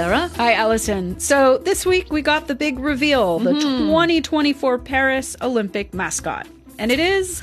Sarah. 0.00 0.30
Hi, 0.36 0.54
Allison. 0.54 1.20
So 1.20 1.58
this 1.58 1.84
week 1.84 2.10
we 2.10 2.22
got 2.22 2.46
the 2.48 2.54
big 2.54 2.78
reveal 2.78 3.38
the 3.38 3.50
Mm-hmm. 3.50 3.86
2024 3.88 4.78
Paris 4.78 5.36
Olympic 5.42 5.92
mascot. 5.92 6.46
And 6.78 6.90
it 6.90 6.98
is 6.98 7.42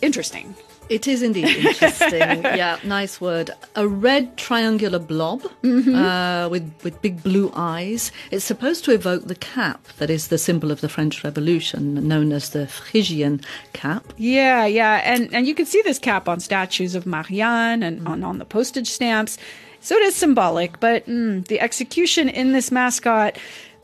interesting. 0.00 0.54
It 0.88 1.06
is 1.06 1.22
indeed 1.22 1.44
interesting. 1.46 2.42
yeah, 2.62 2.78
nice 2.84 3.20
word. 3.20 3.50
A 3.76 3.86
red 3.86 4.38
triangular 4.38 4.98
blob 4.98 5.42
Mm-hmm. 5.62 5.94
uh, 5.94 6.48
with 6.48 6.72
with 6.84 7.02
big 7.02 7.22
blue 7.22 7.52
eyes. 7.54 8.10
It's 8.30 8.46
supposed 8.46 8.82
to 8.86 8.90
evoke 8.92 9.24
the 9.28 9.34
cap 9.34 9.86
that 9.98 10.08
is 10.08 10.28
the 10.28 10.38
symbol 10.38 10.70
of 10.70 10.80
the 10.80 10.88
French 10.88 11.22
Revolution, 11.22 12.08
known 12.08 12.32
as 12.32 12.48
the 12.50 12.66
Phrygian 12.66 13.42
cap. 13.74 14.04
Yeah, 14.16 14.64
yeah. 14.64 15.02
And 15.04 15.28
and 15.34 15.46
you 15.46 15.54
can 15.54 15.66
see 15.66 15.82
this 15.82 15.98
cap 15.98 16.28
on 16.30 16.40
statues 16.40 16.94
of 16.94 17.04
Marianne 17.04 17.82
and 17.82 18.08
on, 18.08 18.24
on 18.24 18.38
the 18.38 18.46
postage 18.46 18.88
stamps. 18.88 19.36
So 19.84 19.94
it 19.96 20.02
is 20.02 20.16
symbolic, 20.16 20.80
but 20.80 21.06
mm, 21.06 21.46
the 21.46 21.60
execution 21.60 22.28
in 22.30 22.52
this 22.52 22.70
mascot 22.72 23.36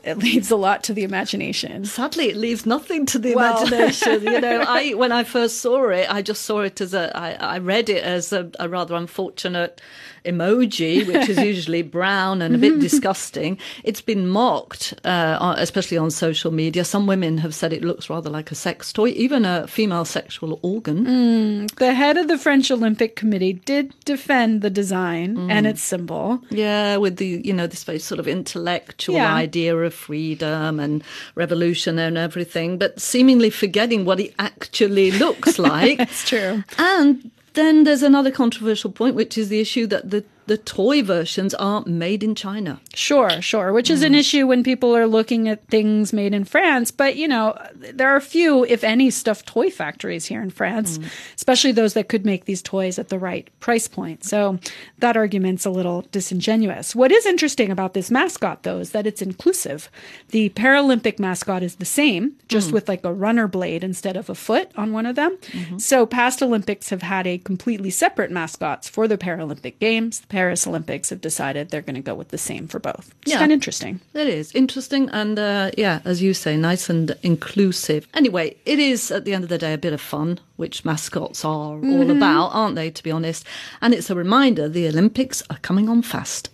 it 0.03 0.17
leaves 0.17 0.49
a 0.49 0.55
lot 0.55 0.83
to 0.85 0.93
the 0.95 1.03
imagination. 1.03 1.85
Sadly, 1.85 2.29
it 2.29 2.35
leaves 2.35 2.65
nothing 2.65 3.05
to 3.05 3.19
the 3.19 3.35
Well- 3.35 3.57
imagination. 3.67 4.23
you 4.23 4.41
know, 4.41 4.61
I 4.67 4.93
when 4.95 5.11
I 5.11 5.23
first 5.23 5.57
saw 5.57 5.89
it, 5.89 6.11
I 6.11 6.23
just 6.23 6.43
saw 6.43 6.61
it 6.61 6.81
as 6.81 6.95
a. 6.95 7.15
I, 7.15 7.33
I 7.33 7.57
read 7.59 7.87
it 7.87 8.03
as 8.03 8.33
a, 8.33 8.49
a 8.59 8.67
rather 8.67 8.95
unfortunate 8.95 9.79
emoji, 10.25 11.05
which 11.07 11.29
is 11.29 11.37
usually 11.53 11.81
brown 11.81 12.41
and 12.41 12.55
a 12.55 12.57
bit 12.57 12.79
disgusting. 12.79 13.57
It's 13.83 14.01
been 14.01 14.27
mocked, 14.27 14.93
uh, 15.03 15.55
especially 15.57 15.97
on 15.97 16.11
social 16.11 16.51
media. 16.51 16.85
Some 16.85 17.07
women 17.07 17.37
have 17.39 17.53
said 17.55 17.73
it 17.73 17.83
looks 17.83 18.09
rather 18.09 18.29
like 18.29 18.51
a 18.51 18.55
sex 18.55 18.91
toy, 18.93 19.09
even 19.09 19.45
a 19.45 19.67
female 19.67 20.05
sexual 20.05 20.59
organ. 20.61 21.67
The 21.77 21.93
head 21.93 22.17
of 22.17 22.27
the 22.27 22.37
French 22.37 22.69
Olympic 22.71 23.15
Committee 23.15 23.53
did 23.53 23.93
defend 24.05 24.61
the 24.61 24.69
design 24.69 25.49
and 25.49 25.65
its 25.67 25.81
symbol. 25.81 26.41
Yeah, 26.49 26.97
with 26.97 27.17
the 27.17 27.41
you 27.43 27.53
know 27.53 27.67
this 27.67 27.83
very 27.83 27.99
sort 27.99 28.19
of 28.19 28.27
intellectual 28.27 29.15
Yeah. 29.15 29.33
idea 29.33 29.75
of 29.75 29.93
freedom 29.93 30.79
and 30.79 31.03
revolution 31.35 31.97
and 31.99 32.17
everything, 32.17 32.77
but 32.77 32.99
seemingly 33.01 33.49
forgetting 33.49 34.05
what 34.05 34.19
it 34.19 34.33
actually 34.39 35.11
looks 35.11 35.57
like. 35.71 35.99
It's 35.99 36.27
true. 36.27 36.63
And 36.77 37.31
then 37.53 37.83
there's 37.83 38.03
another 38.03 38.31
controversial 38.31 38.91
point, 38.91 39.15
which 39.15 39.37
is 39.37 39.49
the 39.49 39.59
issue 39.59 39.87
that 39.87 40.09
the, 40.09 40.23
the 40.51 40.57
toy 40.57 41.01
versions 41.01 41.53
are 41.53 41.81
made 41.85 42.21
in 42.23 42.35
China. 42.35 42.81
Sure, 42.93 43.41
sure, 43.41 43.71
which 43.71 43.89
is 43.89 44.03
an 44.03 44.11
mm. 44.11 44.19
issue 44.19 44.45
when 44.45 44.65
people 44.65 44.93
are 44.93 45.07
looking 45.07 45.47
at 45.47 45.65
things 45.67 46.11
made 46.11 46.33
in 46.33 46.43
France. 46.43 46.91
But, 46.91 47.15
you 47.15 47.25
know, 47.25 47.57
there 47.73 48.09
are 48.09 48.19
few, 48.19 48.65
if 48.65 48.83
any, 48.83 49.09
stuffed 49.11 49.45
toy 49.45 49.69
factories 49.69 50.25
here 50.25 50.41
in 50.41 50.49
France, 50.49 50.97
mm. 50.97 51.05
especially 51.37 51.71
those 51.71 51.93
that 51.93 52.09
could 52.09 52.25
make 52.25 52.43
these 52.43 52.61
toys 52.61 52.99
at 52.99 53.07
the 53.07 53.17
right 53.17 53.49
price 53.61 53.87
point. 53.87 54.25
So 54.25 54.59
that 54.99 55.15
argument's 55.15 55.65
a 55.65 55.69
little 55.69 56.01
disingenuous. 56.11 56.93
What 56.97 57.13
is 57.13 57.25
interesting 57.25 57.71
about 57.71 57.93
this 57.93 58.11
mascot, 58.11 58.63
though, 58.63 58.79
is 58.79 58.91
that 58.91 59.07
it's 59.07 59.21
inclusive. 59.21 59.89
The 60.31 60.49
Paralympic 60.49 61.17
mascot 61.17 61.63
is 61.63 61.75
the 61.75 61.85
same, 61.85 62.35
just 62.49 62.71
mm. 62.71 62.73
with 62.73 62.89
like 62.89 63.05
a 63.05 63.13
runner 63.13 63.47
blade 63.47 63.85
instead 63.85 64.17
of 64.17 64.29
a 64.29 64.35
foot 64.35 64.69
on 64.75 64.91
one 64.91 65.05
of 65.05 65.15
them. 65.15 65.37
Mm-hmm. 65.37 65.77
So 65.77 66.05
past 66.05 66.43
Olympics 66.43 66.89
have 66.89 67.03
had 67.03 67.25
a 67.25 67.37
completely 67.37 67.89
separate 67.89 68.31
mascots 68.31 68.89
for 68.89 69.07
the 69.07 69.17
Paralympic 69.17 69.79
Games. 69.79 70.19
The 70.19 70.40
Paris 70.41 70.65
Olympics 70.65 71.11
have 71.11 71.21
decided 71.21 71.69
they're 71.69 71.83
going 71.83 71.93
to 71.95 72.01
go 72.01 72.15
with 72.15 72.29
the 72.29 72.37
same 72.37 72.67
for 72.67 72.79
both. 72.79 73.13
It's 73.21 73.31
Yeah. 73.31 73.37
kind 73.37 73.51
of 73.51 73.57
interesting. 73.57 73.99
It 74.15 74.25
is 74.27 74.51
interesting 74.55 75.07
and, 75.11 75.37
uh, 75.37 75.69
yeah, 75.77 75.99
as 76.03 76.23
you 76.23 76.33
say, 76.33 76.57
nice 76.57 76.89
and 76.89 77.15
inclusive. 77.21 78.07
Anyway, 78.15 78.55
it 78.65 78.79
is 78.79 79.11
at 79.11 79.23
the 79.23 79.35
end 79.35 79.43
of 79.43 79.51
the 79.51 79.59
day 79.59 79.73
a 79.73 79.77
bit 79.77 79.93
of 79.93 80.01
fun, 80.01 80.39
which 80.55 80.83
mascots 80.83 81.45
are 81.45 81.77
all 81.77 82.09
about, 82.09 82.47
aren't 82.55 82.75
they, 82.75 82.89
to 82.89 83.03
be 83.03 83.11
honest? 83.11 83.45
And 83.83 83.93
it's 83.93 84.09
a 84.09 84.15
reminder 84.15 84.67
the 84.67 84.87
Olympics 84.87 85.43
are 85.51 85.59
coming 85.61 85.87
on 85.87 86.01
fast. 86.01 86.49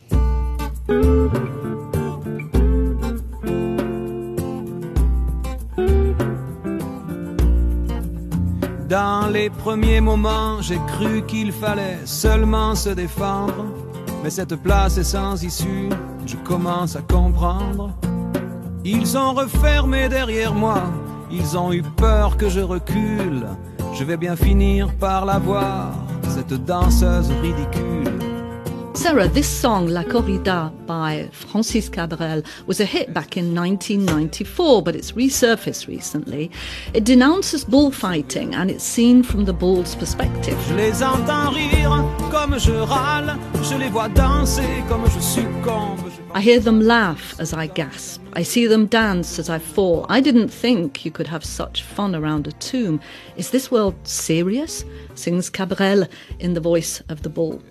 Dans 8.90 9.28
les 9.28 9.50
premiers 9.50 10.00
moments, 10.00 10.62
j'ai 10.62 10.80
cru 10.88 11.22
qu'il 11.26 11.52
fallait 11.52 12.00
seulement 12.06 12.74
se 12.74 12.90
défendre. 12.90 13.66
Mais 14.24 14.30
cette 14.30 14.56
place 14.56 14.98
est 14.98 15.04
sans 15.04 15.44
issue, 15.44 15.90
je 16.26 16.38
commence 16.38 16.96
à 16.96 17.02
comprendre. 17.02 17.92
Ils 18.86 19.18
ont 19.18 19.34
refermé 19.34 20.08
derrière 20.08 20.54
moi, 20.54 20.84
ils 21.30 21.58
ont 21.58 21.74
eu 21.74 21.82
peur 21.82 22.38
que 22.38 22.48
je 22.48 22.62
recule. 22.62 23.46
Je 23.94 24.06
vais 24.06 24.16
bien 24.16 24.38
finir 24.38 24.94
par 24.94 25.26
la 25.26 25.38
voir, 25.38 25.92
cette 26.24 26.54
danseuse 26.54 27.30
ridicule. 27.42 28.17
Sarah, 28.98 29.28
this 29.28 29.48
song, 29.48 29.90
La 29.90 30.02
Corrida 30.02 30.72
by 30.88 31.30
Francis 31.32 31.88
Cabrel, 31.88 32.42
was 32.66 32.80
a 32.80 32.86
hit 32.86 33.14
back 33.14 33.38
in 33.38 33.54
1994, 33.54 34.82
but 34.82 34.96
it's 34.96 35.12
resurfaced 35.12 35.88
recently. 35.88 36.50
It 36.96 37.04
denounces 37.04 37.64
bullfighting 37.64 38.56
and 38.56 38.72
it's 38.72 38.84
seen 38.84 39.22
from 39.22 39.46
the 39.46 39.54
bull's 39.54 39.94
perspective. 39.94 40.58
Je 40.68 40.74
les 40.74 41.04
entends 41.04 41.54
rire 41.54 41.92
comme 42.32 42.58
je 42.58 42.72
râle, 42.72 43.38
je 43.62 43.78
les 43.78 43.90
vois 43.90 44.10
danser 44.10 44.84
comme 44.90 45.06
je 45.06 45.20
succombe. 45.22 46.12
I 46.34 46.42
hear 46.42 46.60
them 46.60 46.82
laugh 46.82 47.40
as 47.40 47.54
I 47.54 47.68
gasp. 47.68 48.20
I 48.34 48.42
see 48.42 48.66
them 48.66 48.88
dance 48.88 49.38
as 49.38 49.48
I 49.48 49.60
fall. 49.60 50.08
I 50.10 50.22
didn't 50.22 50.50
think 50.50 51.06
you 51.06 51.12
could 51.12 51.28
have 51.28 51.46
such 51.46 51.84
fun 51.84 52.16
around 52.16 52.48
a 52.48 52.52
tomb. 52.54 53.00
Is 53.38 53.52
this 53.52 53.70
world 53.70 53.96
serious? 54.08 54.84
sings 55.14 55.52
Cabrel 55.52 56.08
in 56.40 56.56
the 56.56 56.60
voice 56.60 57.02
of 57.10 57.22
the 57.22 57.30
bull. 57.30 57.62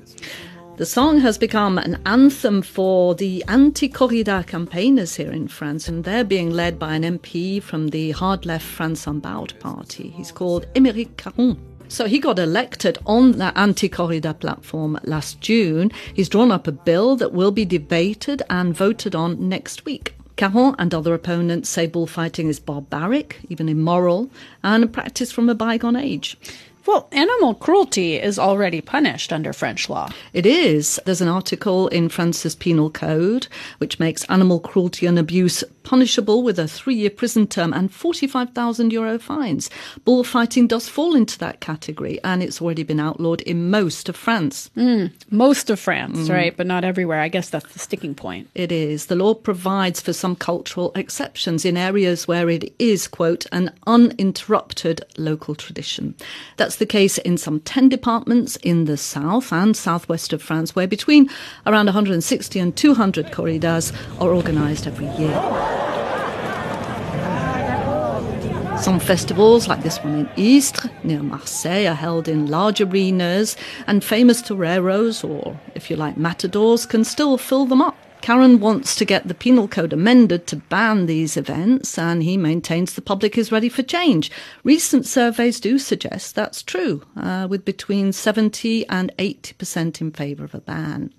The 0.77 0.85
song 0.85 1.21
has 1.21 1.39
become 1.39 1.79
an 1.79 2.03
anthem 2.05 2.61
for 2.61 3.15
the 3.15 3.43
anti 3.49 3.89
corrida 3.89 4.47
campaigners 4.47 5.17
here 5.17 5.33
in 5.33 5.49
France, 5.49 5.89
and 5.89 6.05
they're 6.05 6.23
being 6.23 6.51
led 6.51 6.79
by 6.79 6.95
an 6.95 7.03
MP 7.03 7.63
from 7.63 7.89
the 7.89 8.11
hard 8.11 8.45
left 8.45 8.67
France 8.67 9.07
Unbowed 9.07 9.59
party. 9.59 10.11
He's 10.11 10.31
called 10.31 10.67
Aymeric 10.75 11.17
Caron. 11.17 11.57
So 11.89 12.05
he 12.05 12.19
got 12.19 12.39
elected 12.39 12.99
on 13.07 13.39
the 13.39 13.57
anti 13.59 13.89
corrida 13.89 14.39
platform 14.39 15.01
last 15.05 15.41
June. 15.41 15.93
He's 16.13 16.29
drawn 16.29 16.51
up 16.51 16.67
a 16.67 16.73
bill 16.73 17.17
that 17.17 17.33
will 17.33 17.53
be 17.53 17.65
debated 17.65 18.43
and 18.51 18.77
voted 18.77 19.15
on 19.15 19.49
next 19.49 19.87
week. 19.87 20.15
Caron 20.37 20.75
and 20.79 20.93
other 20.93 21.15
opponents 21.15 21.71
say 21.71 21.87
bullfighting 21.87 22.49
is 22.49 22.61
barbaric, 22.61 23.41
even 23.49 23.71
immoral, 23.71 24.29
and 24.63 24.85
a 24.85 24.87
practice 24.87 25.33
from 25.33 25.49
a 25.49 25.55
bygone 25.55 25.97
age. 25.97 26.37
Well, 26.87 27.09
animal 27.11 27.55
cruelty 27.55 28.15
is 28.15 28.39
already 28.39 28.81
punished 28.81 29.33
under 29.33 29.53
French 29.53 29.89
law. 29.89 30.09
It 30.33 30.47
is. 30.47 31.01
There's 31.05 31.21
an 31.21 31.27
article 31.27 31.89
in 31.89 32.09
France's 32.09 32.55
Penal 32.55 32.91
Code 32.91 33.49
which 33.79 33.99
makes 33.99 34.23
animal 34.25 34.61
cruelty 34.61 35.05
and 35.07 35.19
abuse 35.19 35.65
punishable 35.87 36.43
with 36.43 36.59
a 36.59 36.67
three 36.67 36.97
year 36.97 37.11
prison 37.11 37.47
term 37.47 37.73
and 37.73 37.95
45,000 37.95 38.93
euro 38.93 39.21
fines. 39.21 39.71
Bullfighting 40.05 40.67
does 40.67 40.89
fall 40.89 41.15
into 41.15 41.39
that 41.39 41.61
category 41.61 42.19
and 42.25 42.43
it's 42.43 42.61
already 42.61 42.83
been 42.83 42.99
outlawed 42.99 43.41
in 43.43 43.71
most 43.71 44.09
of 44.09 44.17
France. 44.17 44.69
Mm, 44.77 45.13
most 45.31 45.71
of 45.71 45.79
France, 45.79 46.19
mm. 46.19 46.31
right? 46.31 46.57
But 46.57 46.67
not 46.67 46.83
everywhere. 46.83 47.21
I 47.21 47.29
guess 47.29 47.51
that's 47.51 47.73
the 47.73 47.79
sticking 47.79 48.17
point. 48.17 48.49
It 48.57 48.73
is. 48.73 49.07
The 49.07 49.15
law 49.15 49.35
provides 49.35 50.01
for 50.01 50.13
some 50.13 50.35
cultural 50.35 50.91
exceptions 50.97 51.65
in 51.65 51.77
areas 51.77 52.27
where 52.27 52.51
it 52.51 52.75
is, 52.81 53.07
quote, 53.07 53.47
an 53.53 53.73
uninterrupted 53.87 55.05
local 55.17 55.55
tradition. 55.55 56.17
That's 56.57 56.77
the 56.77 56.87
case 56.87 57.17
in 57.19 57.39
some 57.39 57.61
10 57.61 57.89
departments 57.89 58.57
in 58.57 58.87
the 58.87 58.97
south 58.97 59.53
and 59.53 59.77
southwest 59.77 60.33
of 60.33 60.43
France, 60.43 60.75
where 60.75 60.89
between 60.89 61.31
around 61.65 61.87
160 61.87 62.59
and 62.59 62.77
200 62.77 63.27
corridas 63.27 63.93
are 64.21 64.35
organised 64.35 64.89
every 64.89 65.07
year. 65.23 65.76
Some 68.79 69.01
festivals, 69.01 69.69
like 69.69 69.83
this 69.83 69.99
one 70.05 70.15
in 70.15 70.27
Istres, 70.37 70.91
near 71.03 71.23
Marseille, 71.23 71.87
are 71.87 71.95
held 71.95 72.29
in 72.29 72.47
large 72.47 72.81
arenas, 72.81 73.57
and 73.87 74.05
famous 74.05 74.43
toreros, 74.43 75.25
or 75.25 75.59
if 75.75 75.91
you 75.91 75.97
like, 75.97 76.17
matadors, 76.17 76.87
can 76.87 77.03
still 77.03 77.37
fill 77.39 77.67
them 77.67 77.83
up. 77.83 77.97
Caron 78.27 78.59
wants 78.59 78.97
to 78.97 79.05
get 79.05 79.29
the 79.29 79.35
penal 79.35 79.69
code 79.69 79.93
amended 79.93 80.49
to 80.49 80.57
ban 80.57 81.07
these 81.07 81.37
events, 81.37 81.97
and 81.97 82.25
he 82.25 82.37
maintains 82.37 82.95
the 82.95 83.01
public 83.01 83.39
is 83.39 83.53
ready 83.53 83.69
for 83.69 83.85
change. 83.85 84.33
Recent 84.65 85.07
surveys 85.07 85.61
do 85.61 85.79
suggest 85.79 86.35
that's 86.35 86.61
true, 86.61 87.05
uh, 87.17 87.47
with 87.49 87.65
between 87.65 88.13
70 88.13 88.85
and 88.89 89.13
80% 89.17 90.01
in 90.01 90.11
favour 90.11 90.43
of 90.43 90.57
a 90.57 90.61
ban. 90.61 91.15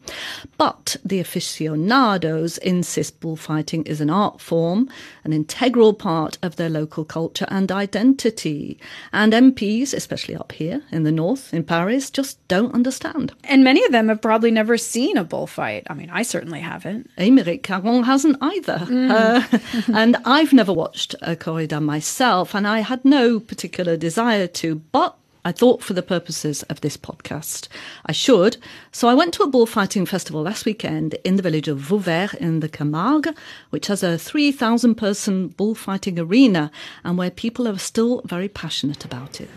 But 0.57 0.97
the 1.05 1.21
aficionados 1.21 2.57
insist 2.57 3.21
bullfighting 3.21 3.83
is 3.83 4.01
an 4.01 4.09
art 4.09 4.41
form, 4.41 4.89
an 5.23 5.31
integral 5.31 5.93
part 5.93 6.37
of 6.41 6.57
their 6.57 6.69
local 6.69 7.05
culture 7.05 7.47
and 7.47 7.71
identity. 7.71 8.77
And 9.13 9.31
MPs, 9.31 9.93
especially 9.93 10.35
up 10.35 10.51
here 10.51 10.83
in 10.91 11.03
the 11.03 11.13
north, 11.13 11.53
in 11.53 11.63
Paris, 11.63 12.09
just 12.09 12.45
don't 12.49 12.73
understand. 12.73 13.33
And 13.45 13.63
many 13.63 13.85
of 13.85 13.93
them 13.93 14.09
have 14.09 14.21
probably 14.21 14.51
never 14.51 14.77
seen 14.77 15.15
a 15.15 15.23
bullfight. 15.23 15.87
I 15.89 15.93
mean, 15.93 16.09
I 16.09 16.23
certainly 16.23 16.59
haven't. 16.59 16.96
Aymeric 17.17 17.63
Caron 17.63 18.03
hasn't 18.03 18.37
either. 18.41 18.87
Uh, 18.89 19.43
and 19.93 20.17
I've 20.25 20.53
never 20.53 20.73
watched 20.73 21.15
a 21.21 21.35
corrida 21.35 21.81
myself, 21.81 22.55
and 22.55 22.67
I 22.67 22.79
had 22.79 23.03
no 23.05 23.39
particular 23.39 23.97
desire 23.97 24.47
to. 24.47 24.75
But 24.75 25.15
I 25.47 25.53
thought 25.53 25.81
for 25.81 25.93
the 25.93 26.03
purposes 26.03 26.63
of 26.63 26.81
this 26.81 26.97
podcast, 26.97 27.69
I 28.05 28.11
should. 28.11 28.57
So 28.91 29.07
I 29.07 29.13
went 29.13 29.33
to 29.35 29.43
a 29.43 29.47
bullfighting 29.47 30.05
festival 30.05 30.41
last 30.41 30.65
weekend 30.65 31.13
in 31.23 31.37
the 31.37 31.41
village 31.41 31.69
of 31.69 31.77
Vauvert 31.77 32.33
in 32.33 32.59
the 32.59 32.67
Camargue, 32.67 33.33
which 33.69 33.87
has 33.87 34.03
a 34.03 34.17
3,000 34.17 34.95
person 34.95 35.47
bullfighting 35.47 36.19
arena 36.19 36.69
and 37.05 37.17
where 37.17 37.31
people 37.31 37.65
are 37.65 37.77
still 37.77 38.21
very 38.25 38.49
passionate 38.49 39.05
about 39.05 39.39
it. 39.39 39.49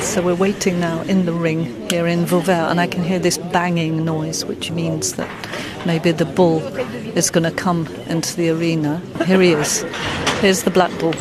So 0.00 0.22
we're 0.22 0.34
waiting 0.34 0.80
now 0.80 1.02
in 1.02 1.26
the 1.26 1.32
ring 1.34 1.90
here 1.90 2.06
in 2.06 2.24
Vauvert, 2.24 2.70
and 2.70 2.80
I 2.80 2.86
can 2.86 3.04
hear 3.04 3.18
this 3.18 3.36
banging 3.36 4.02
noise, 4.02 4.46
which 4.46 4.70
means 4.70 5.16
that 5.16 5.28
maybe 5.86 6.10
the 6.10 6.24
bull 6.24 6.60
is 7.16 7.30
going 7.30 7.44
to 7.44 7.50
come 7.50 7.86
into 8.08 8.36
the 8.36 8.50
arena. 8.50 9.00
Here 9.24 9.40
he 9.40 9.52
is. 9.52 9.82
Here's 10.40 10.64
the 10.64 10.70
black 10.70 10.90
bull. 10.98 11.14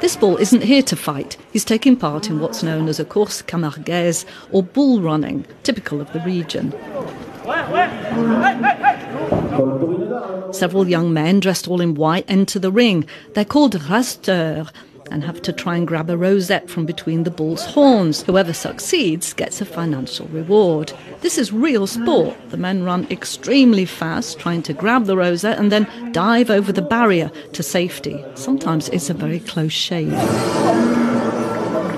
This 0.00 0.16
bull 0.16 0.36
isn't 0.36 0.62
here 0.62 0.82
to 0.82 0.96
fight. 0.96 1.38
He's 1.52 1.64
taking 1.64 1.96
part 1.96 2.28
in 2.28 2.40
what's 2.40 2.62
known 2.62 2.88
as 2.88 3.00
a 3.00 3.04
course 3.04 3.40
camarguaise 3.40 4.26
or 4.50 4.62
bull 4.62 5.00
running, 5.00 5.46
typical 5.62 6.00
of 6.00 6.12
the 6.12 6.20
region. 6.20 6.72
Several 10.52 10.88
young 10.88 11.12
men 11.12 11.40
dressed 11.40 11.68
all 11.68 11.80
in 11.80 11.94
white 11.94 12.24
enter 12.28 12.58
the 12.58 12.70
ring. 12.70 13.06
They're 13.34 13.44
called 13.44 13.74
raseteurs 13.74 14.70
and 15.10 15.24
have 15.24 15.42
to 15.42 15.52
try 15.52 15.76
and 15.76 15.86
grab 15.86 16.10
a 16.10 16.16
rosette 16.16 16.68
from 16.68 16.86
between 16.86 17.24
the 17.24 17.30
bull's 17.30 17.64
horns. 17.64 18.22
Whoever 18.22 18.52
succeeds 18.52 19.32
gets 19.32 19.60
a 19.60 19.64
financial 19.64 20.26
reward. 20.28 20.92
This 21.20 21.38
is 21.38 21.52
real 21.52 21.86
sport. 21.86 22.36
The 22.50 22.56
men 22.56 22.84
run 22.84 23.06
extremely 23.10 23.84
fast, 23.84 24.38
trying 24.38 24.62
to 24.62 24.72
grab 24.72 25.06
the 25.06 25.16
rosette 25.16 25.58
and 25.58 25.70
then 25.70 26.12
dive 26.12 26.50
over 26.50 26.72
the 26.72 26.82
barrier 26.82 27.30
to 27.52 27.62
safety. 27.62 28.24
Sometimes 28.34 28.88
it's 28.90 29.10
a 29.10 29.14
very 29.14 29.40
close 29.40 29.72
shave. 29.72 30.12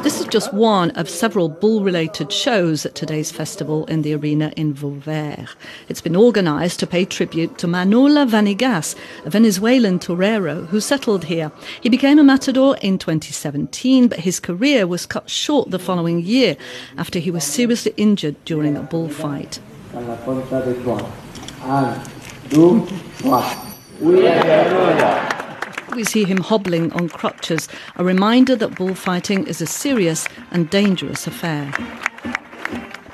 This 0.06 0.20
is 0.20 0.28
just 0.28 0.54
one 0.54 0.92
of 0.92 1.10
several 1.10 1.48
bull 1.48 1.82
related 1.82 2.30
shows 2.30 2.86
at 2.86 2.94
today's 2.94 3.32
festival 3.32 3.86
in 3.86 4.02
the 4.02 4.14
arena 4.14 4.52
in 4.56 4.72
Vauvert. 4.72 5.48
It's 5.88 6.00
been 6.00 6.14
organised 6.14 6.78
to 6.78 6.86
pay 6.86 7.04
tribute 7.04 7.58
to 7.58 7.66
Manolo 7.66 8.24
Vanegas, 8.24 8.94
a 9.24 9.30
Venezuelan 9.30 9.98
torero 9.98 10.66
who 10.66 10.78
settled 10.80 11.24
here. 11.24 11.50
He 11.80 11.88
became 11.88 12.20
a 12.20 12.22
matador 12.22 12.76
in 12.82 12.98
2017, 12.98 14.06
but 14.06 14.20
his 14.20 14.38
career 14.38 14.86
was 14.86 15.06
cut 15.06 15.28
short 15.28 15.72
the 15.72 15.78
following 15.80 16.22
year 16.22 16.56
after 16.96 17.18
he 17.18 17.32
was 17.32 17.42
seriously 17.42 17.92
injured 17.96 18.36
during 18.44 18.76
a 18.76 18.82
bullfight. 18.82 19.58
We 25.96 26.04
see 26.04 26.24
him 26.24 26.36
hobbling 26.42 26.92
on 26.92 27.08
crutches, 27.08 27.68
a 27.96 28.04
reminder 28.04 28.54
that 28.56 28.74
bullfighting 28.74 29.46
is 29.46 29.62
a 29.62 29.66
serious 29.66 30.28
and 30.50 30.68
dangerous 30.68 31.26
affair. 31.26 31.72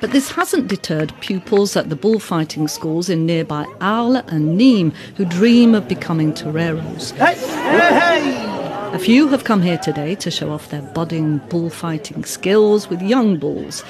But 0.01 0.11
this 0.11 0.29
hasn't 0.31 0.67
deterred 0.67 1.13
pupils 1.21 1.77
at 1.77 1.87
the 1.87 1.95
bullfighting 1.95 2.67
schools 2.67 3.07
in 3.07 3.25
nearby 3.25 3.65
Arles 3.79 4.25
and 4.27 4.59
Nîmes 4.59 4.93
who 5.15 5.23
dream 5.23 5.73
of 5.75 5.87
becoming 5.87 6.33
toreros. 6.33 7.13
A 7.21 8.99
few 8.99 9.29
have 9.29 9.45
come 9.45 9.61
here 9.61 9.77
today 9.77 10.15
to 10.15 10.29
show 10.29 10.51
off 10.51 10.67
their 10.67 10.81
budding 10.81 11.37
bullfighting 11.47 12.25
skills 12.25 12.89
with 12.89 13.01
young 13.01 13.37
bulls. 13.37 13.81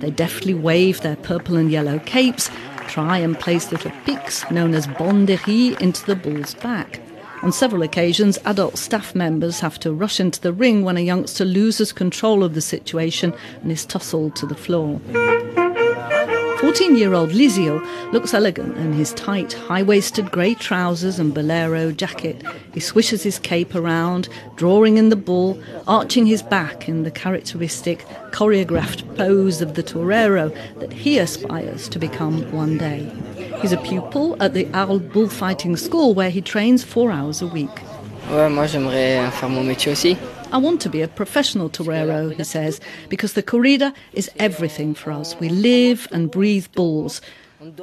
They 0.00 0.10
deftly 0.10 0.52
wave 0.52 1.00
their 1.00 1.16
purple 1.16 1.56
and 1.56 1.70
yellow 1.70 2.00
capes, 2.00 2.50
try 2.86 3.16
and 3.16 3.40
place 3.40 3.72
little 3.72 3.92
pics 4.04 4.44
known 4.50 4.74
as 4.74 4.86
banderilles 4.88 5.80
into 5.80 6.04
the 6.04 6.16
bull's 6.16 6.52
back. 6.52 7.00
On 7.42 7.50
several 7.50 7.82
occasions, 7.82 8.38
adult 8.44 8.78
staff 8.78 9.16
members 9.16 9.58
have 9.58 9.78
to 9.80 9.92
rush 9.92 10.20
into 10.20 10.40
the 10.40 10.52
ring 10.52 10.84
when 10.84 10.96
a 10.96 11.00
youngster 11.00 11.44
loses 11.44 11.92
control 11.92 12.44
of 12.44 12.54
the 12.54 12.60
situation 12.60 13.34
and 13.62 13.72
is 13.72 13.84
tussled 13.84 14.36
to 14.36 14.46
the 14.46 14.54
floor. 14.54 15.00
14 16.72 16.96
year 16.96 17.12
old 17.12 17.32
Lizio 17.32 17.84
looks 18.12 18.32
elegant 18.32 18.78
in 18.78 18.94
his 18.94 19.12
tight, 19.12 19.52
high 19.52 19.82
waisted 19.82 20.30
grey 20.30 20.54
trousers 20.54 21.18
and 21.18 21.34
bolero 21.34 21.92
jacket. 21.92 22.42
He 22.72 22.80
swishes 22.80 23.22
his 23.22 23.38
cape 23.38 23.74
around, 23.74 24.30
drawing 24.56 24.96
in 24.96 25.10
the 25.10 25.16
bull, 25.16 25.62
arching 25.86 26.24
his 26.24 26.42
back 26.42 26.88
in 26.88 27.02
the 27.02 27.10
characteristic 27.10 28.06
choreographed 28.30 29.18
pose 29.18 29.60
of 29.60 29.74
the 29.74 29.82
torero 29.82 30.48
that 30.78 30.94
he 30.94 31.18
aspires 31.18 31.90
to 31.90 31.98
become 31.98 32.50
one 32.52 32.78
day. 32.78 33.06
He's 33.60 33.72
a 33.72 33.76
pupil 33.76 34.42
at 34.42 34.54
the 34.54 34.66
Arles 34.72 35.02
Bullfighting 35.02 35.76
School 35.76 36.14
where 36.14 36.30
he 36.30 36.40
trains 36.40 36.82
four 36.82 37.12
hours 37.12 37.42
a 37.42 37.46
week. 37.46 37.82
Ouais, 38.30 38.48
moi 38.48 38.66
j'aimerais 38.66 39.30
faire 39.30 39.50
mon 39.50 39.62
métier 39.62 39.92
aussi. 39.92 40.16
I 40.52 40.58
want 40.58 40.82
to 40.82 40.90
be 40.90 41.00
a 41.00 41.08
professional 41.08 41.70
torero, 41.70 42.28
he 42.28 42.44
says, 42.44 42.78
because 43.08 43.32
the 43.32 43.42
corrida 43.42 43.94
is 44.12 44.30
everything 44.38 44.94
for 44.94 45.10
us. 45.10 45.34
We 45.40 45.48
live 45.48 46.06
and 46.12 46.30
breathe 46.30 46.66
bulls. 46.74 47.22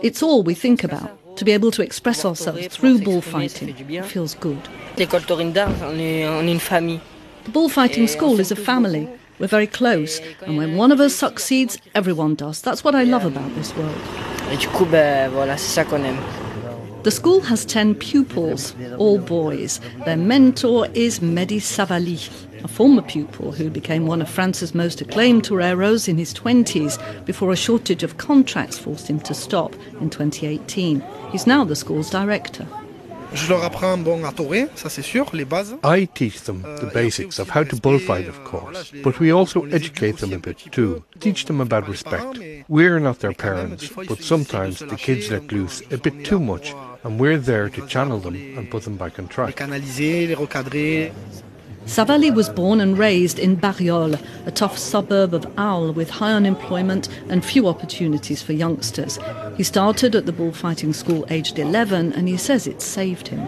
It's 0.04 0.22
all 0.22 0.44
we 0.44 0.54
think 0.54 0.84
about. 0.84 1.10
To 1.38 1.46
be 1.46 1.52
able 1.52 1.72
to 1.72 1.82
express 1.82 2.26
ourselves 2.26 2.68
through 2.68 3.00
bullfighting 3.00 3.74
feels 4.04 4.36
good. 4.36 4.60
L'école 4.98 5.26
Torinda, 5.26 5.68
on 5.82 6.00
est, 6.00 6.28
on 6.28 6.48
est 6.48 6.52
une 6.52 6.60
famille. 6.60 7.00
The 7.46 7.52
bullfighting 7.52 8.08
school 8.08 8.40
is 8.40 8.52
a 8.52 8.56
family. 8.56 9.08
We're 9.40 9.48
very 9.48 9.68
close, 9.68 10.20
and 10.46 10.58
when 10.58 10.76
one 10.76 10.92
of 10.92 11.00
us 11.00 11.16
succeeds, 11.16 11.78
everyone 11.96 12.36
does. 12.36 12.62
That's 12.62 12.84
what 12.84 12.94
I 12.94 13.06
love 13.06 13.26
about 13.26 13.56
this 13.56 13.74
world. 13.78 13.96
Et 14.52 14.58
du 14.58 14.68
coup, 14.68 14.86
ben 14.86 15.32
voilà, 15.32 15.58
c'est 15.58 15.74
ça 15.74 15.86
qu'on 15.86 16.04
aime. 16.04 16.20
The 17.04 17.12
school 17.12 17.40
has 17.40 17.64
10 17.64 17.96
pupils, 17.96 18.76
all 18.98 19.18
boys. 19.18 19.80
Their 20.04 20.18
mentor 20.18 20.88
is 20.94 21.22
Mehdi 21.22 21.62
Savalli, 21.62 22.30
a 22.64 22.68
former 22.68 23.02
pupil 23.02 23.52
who 23.52 23.70
became 23.70 24.06
one 24.06 24.22
of 24.22 24.30
France's 24.30 24.76
most 24.76 25.02
acclaimed 25.02 25.44
toreros 25.44 26.08
in 26.08 26.18
his 26.18 26.34
20s 26.34 26.98
before 27.26 27.52
a 27.52 27.56
shortage 27.56 28.04
of 28.04 28.18
contracts 28.18 28.78
forced 28.78 29.08
him 29.08 29.20
to 29.22 29.34
stop 29.34 29.76
in 30.00 30.10
2018. 30.10 31.04
He's 31.32 31.48
now 31.48 31.64
the 31.64 31.76
school's 31.76 32.10
director. 32.10 32.68
Je 33.32 33.48
leur 33.48 33.64
apprends 33.64 33.96
bon 33.98 34.24
à 34.26 34.32
torer, 34.32 34.68
ça 34.76 34.90
c'est 34.90 35.04
sûr, 35.04 35.28
les 35.34 35.46
bases. 35.46 35.76
I 35.84 36.08
teach 36.08 36.42
them 36.46 36.64
the 36.80 36.92
basics 36.92 37.38
of 37.38 37.50
how 37.56 37.64
to 37.64 37.76
bullfight, 37.76 38.28
of 38.28 38.44
course, 38.44 38.92
but 39.04 39.20
we 39.20 39.32
also 39.32 39.66
educate 39.66 40.18
them 40.18 40.34
a 40.34 40.40
bit 40.40 40.58
too. 40.72 41.04
Teach 41.20 41.46
them 41.46 41.62
about 41.62 41.88
respect. 41.88 42.40
We're 42.68 43.00
not 43.00 43.20
their 43.20 43.34
parents, 43.34 43.88
but 43.96 44.24
sometimes 44.24 44.80
the 44.80 44.96
kids 44.96 45.30
let 45.30 45.52
loose 45.52 45.84
a 45.92 45.98
bit 45.98 46.26
too 46.26 46.40
much, 46.40 46.74
and 47.04 47.20
we're 47.20 47.38
there 47.38 47.70
to 47.70 47.86
channel 47.86 48.20
them 48.20 48.36
and 48.58 48.68
put 48.72 48.84
them 48.84 48.98
back 48.98 49.20
on 49.20 49.28
track. 49.28 49.62
Savalli 51.86 52.34
was 52.34 52.50
born 52.50 52.82
and 52.82 52.98
raised 52.98 53.40
in 53.40 53.58
Barriol, 53.58 54.20
a 54.46 54.52
tough 54.52 54.78
suburb 54.78 55.34
of 55.34 55.46
Arles 55.58 55.96
with 55.96 56.10
high 56.10 56.34
unemployment 56.34 57.10
and 57.30 57.44
few 57.44 57.68
opportunities 57.68 58.44
for 58.44 58.54
youngsters. 58.54 59.18
He 59.58 59.64
started 59.64 60.16
at 60.16 60.26
the 60.26 60.32
bullfighting 60.32 60.94
school 60.94 61.26
aged 61.30 61.58
11 61.58 62.14
and 62.14 62.28
he 62.28 62.38
says 62.38 62.68
it 62.68 62.82
saved 62.82 63.30
him. 63.30 63.48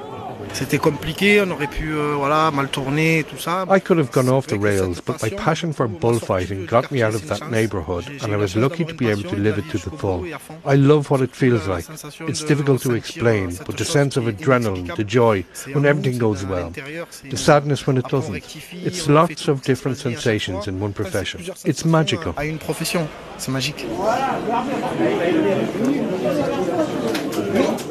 C'était 0.53 0.77
compliqué, 0.77 1.41
on 1.41 1.49
aurait 1.51 1.67
pu 1.67 1.93
euh, 1.93 2.13
voilà, 2.15 2.51
mal 2.51 2.67
tourner, 2.69 3.25
tout 3.27 3.37
ça. 3.37 3.65
I 3.69 3.79
could 3.79 3.97
have 3.97 4.11
gone 4.11 4.29
off 4.29 4.47
the 4.47 4.59
rails, 4.59 5.01
but 5.01 5.21
my 5.23 5.29
passion 5.29 5.73
for 5.73 5.87
bullfighting 5.87 6.65
got 6.67 6.91
me 6.91 7.01
out 7.01 7.15
of 7.15 7.25
that 7.27 7.49
neighbourhood, 7.49 8.05
and 8.21 8.31
I 8.31 8.35
was 8.35 8.55
lucky 8.55 8.85
to 8.85 8.93
be 8.93 9.09
able 9.09 9.23
to 9.23 9.35
live 9.35 9.57
it 9.57 9.69
to 9.71 9.77
the 9.77 9.95
full. 9.95 10.25
I 10.65 10.75
love 10.75 11.09
what 11.09 11.21
it 11.21 11.35
feels 11.35 11.67
like. 11.67 11.85
It's 12.27 12.43
difficult 12.43 12.81
to 12.83 12.93
explain, 12.93 13.57
but 13.65 13.77
the 13.77 13.85
sense 13.85 14.17
of 14.17 14.25
adrenaline, 14.25 14.95
the 14.95 15.03
joy, 15.03 15.45
when 15.73 15.85
everything 15.85 16.17
goes 16.19 16.45
well, 16.45 16.69
the 16.69 17.37
sadness 17.37 17.87
when 17.87 17.97
it 17.97 18.07
doesn't. 18.07 18.43
It's 18.73 19.07
lots 19.07 19.47
of 19.47 19.61
different 19.63 19.97
sensations 19.97 20.67
in 20.67 20.79
one 20.79 20.93
profession. 20.93 21.41
It's 21.65 21.85
magical. 21.85 22.33
À 22.37 22.45
une 22.45 22.59
profession, 22.59 23.07
c'est 23.37 23.51
magique. 23.51 23.85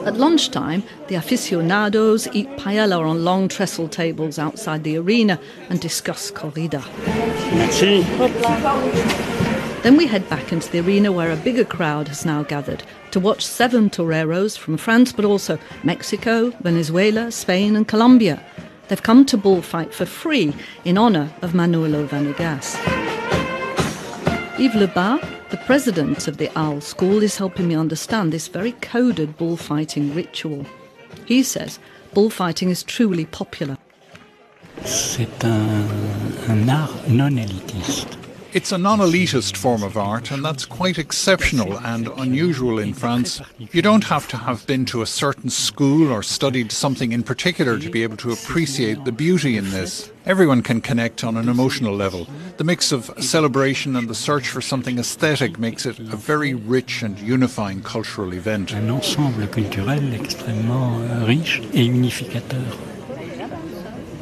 At 0.07 0.17
lunchtime, 0.17 0.83
the 1.09 1.17
aficionados 1.17 2.27
eat 2.33 2.49
paella 2.57 3.01
on 3.01 3.23
long 3.23 3.49
trestle 3.49 3.87
tables 3.87 4.39
outside 4.39 4.83
the 4.83 4.97
arena 4.97 5.39
and 5.69 5.81
discuss 5.81 6.31
corrida. 6.31 6.83
Then 9.83 9.97
we 9.97 10.07
head 10.07 10.29
back 10.29 10.53
into 10.53 10.71
the 10.71 10.81
arena 10.81 11.13
where 11.13 11.31
a 11.31 11.37
bigger 11.37 11.65
crowd 11.65 12.09
has 12.09 12.25
now 12.25 12.43
gathered 12.43 12.83
to 13.11 13.21
watch 13.21 13.45
seven 13.45 13.91
toreros 13.91 14.57
from 14.57 14.77
France 14.77 15.13
but 15.13 15.25
also 15.25 15.59
Mexico, 15.83 16.51
Venezuela, 16.61 17.31
Spain, 17.31 17.77
and 17.77 17.87
Colombia. 17.87 18.43
They've 18.89 19.03
come 19.03 19.25
to 19.27 19.37
bullfight 19.37 19.95
for 19.95 20.07
free 20.07 20.55
in 20.85 20.99
honour 20.99 21.31
of 21.43 21.55
Manolo 21.55 22.07
Vanegas. 22.07 22.77
Yves 24.59 24.75
Lebas, 24.75 25.40
the 25.51 25.57
president 25.67 26.29
of 26.29 26.37
the 26.37 26.49
Arles 26.57 26.87
School, 26.87 27.23
is 27.23 27.37
helping 27.37 27.69
me 27.69 27.75
understand 27.75 28.33
this 28.33 28.49
very 28.49 28.73
coded 28.81 29.37
bullfighting 29.37 30.15
ritual. 30.15 30.65
He 31.27 31.43
says 31.43 31.79
bullfighting 32.15 32.71
is 32.71 32.83
truly 32.83 33.27
popular. 33.27 33.77
C'est 34.85 35.45
un, 35.45 35.89
un 36.49 36.69
art 36.69 37.09
non 37.09 37.37
élitiste. 37.37 38.20
It's 38.53 38.73
a 38.73 38.79
non 38.79 38.99
elitist 38.99 39.57
form 39.57 39.85
of 39.85 39.97
art, 39.97 40.33
and 40.33 40.45
that's 40.45 40.65
quite 40.65 40.99
exceptional 40.99 41.79
and 41.79 42.09
unusual 42.17 42.81
in 42.81 42.95
France. 42.95 43.41
You 43.59 43.81
don't 43.81 44.03
have 44.05 44.27
to 44.29 44.37
have 44.37 44.67
been 44.67 44.85
to 44.87 45.03
a 45.03 45.07
certain 45.07 45.51
school 45.51 46.11
or 46.11 46.25
studied 46.25 46.73
something 46.73 47.13
in 47.13 47.23
particular 47.23 47.79
to 47.79 47.91
be 47.91 48.03
able 48.03 48.17
to 48.17 48.33
appreciate 48.33 49.05
the 49.05 49.13
beauty 49.13 49.57
in 49.57 49.71
this. 49.71 50.11
Everyone 50.27 50.63
can 50.63 50.81
connect 50.81 51.23
on 51.23 51.37
an 51.37 51.49
emotional 51.49 51.95
level. 51.95 52.27
The 52.57 52.65
mix 52.65 52.91
of 52.91 53.09
celebration 53.21 53.95
and 53.95 54.09
the 54.09 54.17
search 54.17 54.49
for 54.49 54.61
something 54.61 54.99
aesthetic 54.99 55.61
makes 55.61 55.87
it 55.87 56.01
a 56.01 56.17
very 56.17 56.53
rich 56.55 57.03
and 57.03 57.17
unifying 57.21 57.83
cultural 57.83 58.35
event. 58.35 58.75
Un 58.75 58.91
ensemble 58.91 59.47
culturel 59.47 60.13
extrêmement 60.13 61.25
riche 61.25 61.61
et 61.73 61.87
unificateur. 61.87 62.90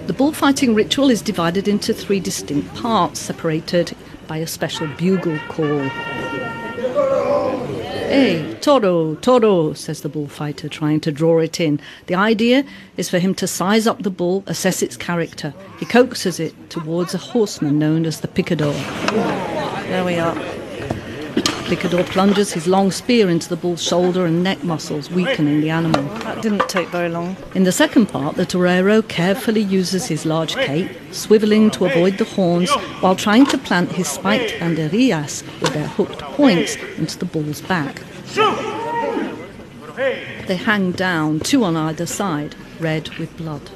The 0.09 0.15
bullfighting 0.15 0.75
ritual 0.75 1.11
is 1.11 1.21
divided 1.21 1.69
into 1.69 1.93
three 1.93 2.19
distinct 2.19 2.75
parts, 2.75 3.21
separated 3.21 3.95
by 4.27 4.39
a 4.39 4.47
special 4.47 4.87
bugle 4.97 5.39
call. 5.51 5.81
Hey, 8.09 8.57
toro, 8.63 9.17
toro, 9.17 9.75
says 9.75 10.01
the 10.01 10.09
bullfighter, 10.09 10.71
trying 10.71 11.01
to 11.01 11.13
draw 11.13 11.41
it 11.41 11.61
in. 11.61 11.79
The 12.07 12.15
idea 12.15 12.65
is 12.97 13.11
for 13.11 13.19
him 13.19 13.35
to 13.35 13.47
size 13.47 13.87
up 13.87 14.03
the 14.03 14.09
bull, 14.09 14.45
assess 14.47 14.81
its 14.81 14.97
character. 14.97 15.53
He 15.79 15.85
coaxes 15.85 16.41
it 16.41 16.71
towards 16.71 17.13
a 17.13 17.19
horseman 17.19 17.79
known 17.79 18.07
as 18.07 18.21
the 18.21 18.29
picador. 18.29 18.73
There 19.89 20.07
we 20.07 20.15
are. 20.15 20.58
Picador 21.69 22.03
plunges 22.05 22.55
his 22.55 22.67
long 22.67 22.91
spear 22.91 23.29
into 23.29 23.47
the 23.47 23.57
bull's 23.57 23.83
shoulder 23.83 24.25
and 24.25 24.43
neck 24.43 24.65
muscles, 24.65 25.11
weakening 25.11 25.61
the 25.61 25.69
animal. 25.69 26.03
That 26.21 26.41
didn't 26.41 26.67
take 26.67 26.89
very 26.89 27.11
long. 27.11 27.37
In 27.55 27.65
the 27.65 27.73
second 27.73 28.07
part, 28.07 28.37
the 28.37 28.47
torero 28.47 29.03
carefully 29.03 29.61
uses 29.61 30.07
his 30.07 30.25
large 30.25 30.55
cape, 30.55 30.91
swiveling 31.11 31.71
to 31.73 31.85
avoid 31.85 32.17
the 32.17 32.25
horns, 32.25 32.71
while 33.01 33.15
trying 33.15 33.45
to 33.47 33.59
plant 33.59 33.93
his 33.93 34.09
spiked 34.09 34.59
banderillas 34.59 35.43
with 35.61 35.75
their 35.75 35.89
hooked 35.89 36.21
points 36.21 36.77
into 36.97 37.19
the 37.19 37.27
bull's 37.27 37.61
back. 37.61 38.01
They 40.47 40.57
hang 40.57 40.93
down, 40.93 41.41
two 41.41 41.65
on 41.65 41.77
either 41.77 42.07
side, 42.07 42.55
red 42.81 43.11
with 43.19 43.37
blood. 43.37 43.71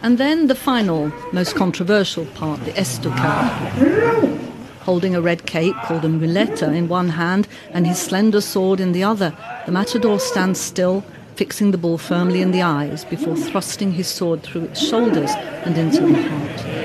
And 0.00 0.16
then 0.16 0.46
the 0.46 0.54
final, 0.54 1.12
most 1.34 1.56
controversial 1.56 2.24
part, 2.24 2.64
the 2.64 2.72
estocade 2.72 4.53
holding 4.84 5.14
a 5.14 5.20
red 5.20 5.46
cape 5.46 5.74
called 5.84 6.04
a 6.04 6.08
muleta 6.08 6.72
in 6.72 6.88
one 6.88 7.08
hand 7.08 7.48
and 7.70 7.86
his 7.86 7.98
slender 7.98 8.40
sword 8.40 8.80
in 8.80 8.92
the 8.92 9.02
other. 9.02 9.36
The 9.66 9.72
matador 9.72 10.20
stands 10.20 10.60
still, 10.60 11.04
fixing 11.36 11.70
the 11.70 11.78
bull 11.78 11.98
firmly 11.98 12.42
in 12.42 12.52
the 12.52 12.62
eyes 12.62 13.04
before 13.04 13.36
thrusting 13.36 13.92
his 13.92 14.06
sword 14.06 14.42
through 14.42 14.64
its 14.64 14.80
shoulders 14.80 15.30
and 15.64 15.76
into 15.76 16.00
the 16.00 16.22
heart. 16.22 16.84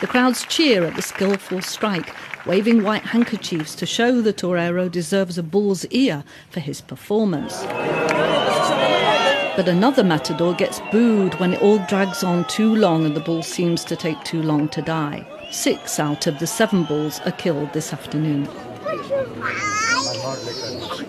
The 0.00 0.06
crowds 0.06 0.44
cheer 0.46 0.84
at 0.84 0.94
the 0.94 1.02
skillful 1.02 1.60
strike, 1.62 2.14
waving 2.46 2.84
white 2.84 3.02
handkerchiefs 3.02 3.74
to 3.76 3.86
show 3.86 4.20
the 4.20 4.32
torero 4.32 4.88
deserves 4.88 5.38
a 5.38 5.42
bull's 5.42 5.84
ear 5.86 6.22
for 6.50 6.60
his 6.60 6.80
performance. 6.80 7.64
But 9.56 9.66
another 9.66 10.04
matador 10.04 10.54
gets 10.54 10.80
booed 10.92 11.34
when 11.40 11.54
it 11.54 11.60
all 11.60 11.78
drags 11.88 12.22
on 12.22 12.44
too 12.44 12.76
long 12.76 13.04
and 13.04 13.16
the 13.16 13.20
bull 13.20 13.42
seems 13.42 13.82
to 13.86 13.96
take 13.96 14.22
too 14.22 14.40
long 14.40 14.68
to 14.68 14.80
die. 14.80 15.26
Six 15.50 15.98
out 15.98 16.26
of 16.26 16.38
the 16.38 16.46
seven 16.46 16.84
bulls 16.84 17.20
are 17.24 17.32
killed 17.32 17.72
this 17.72 17.92
afternoon. 17.92 18.48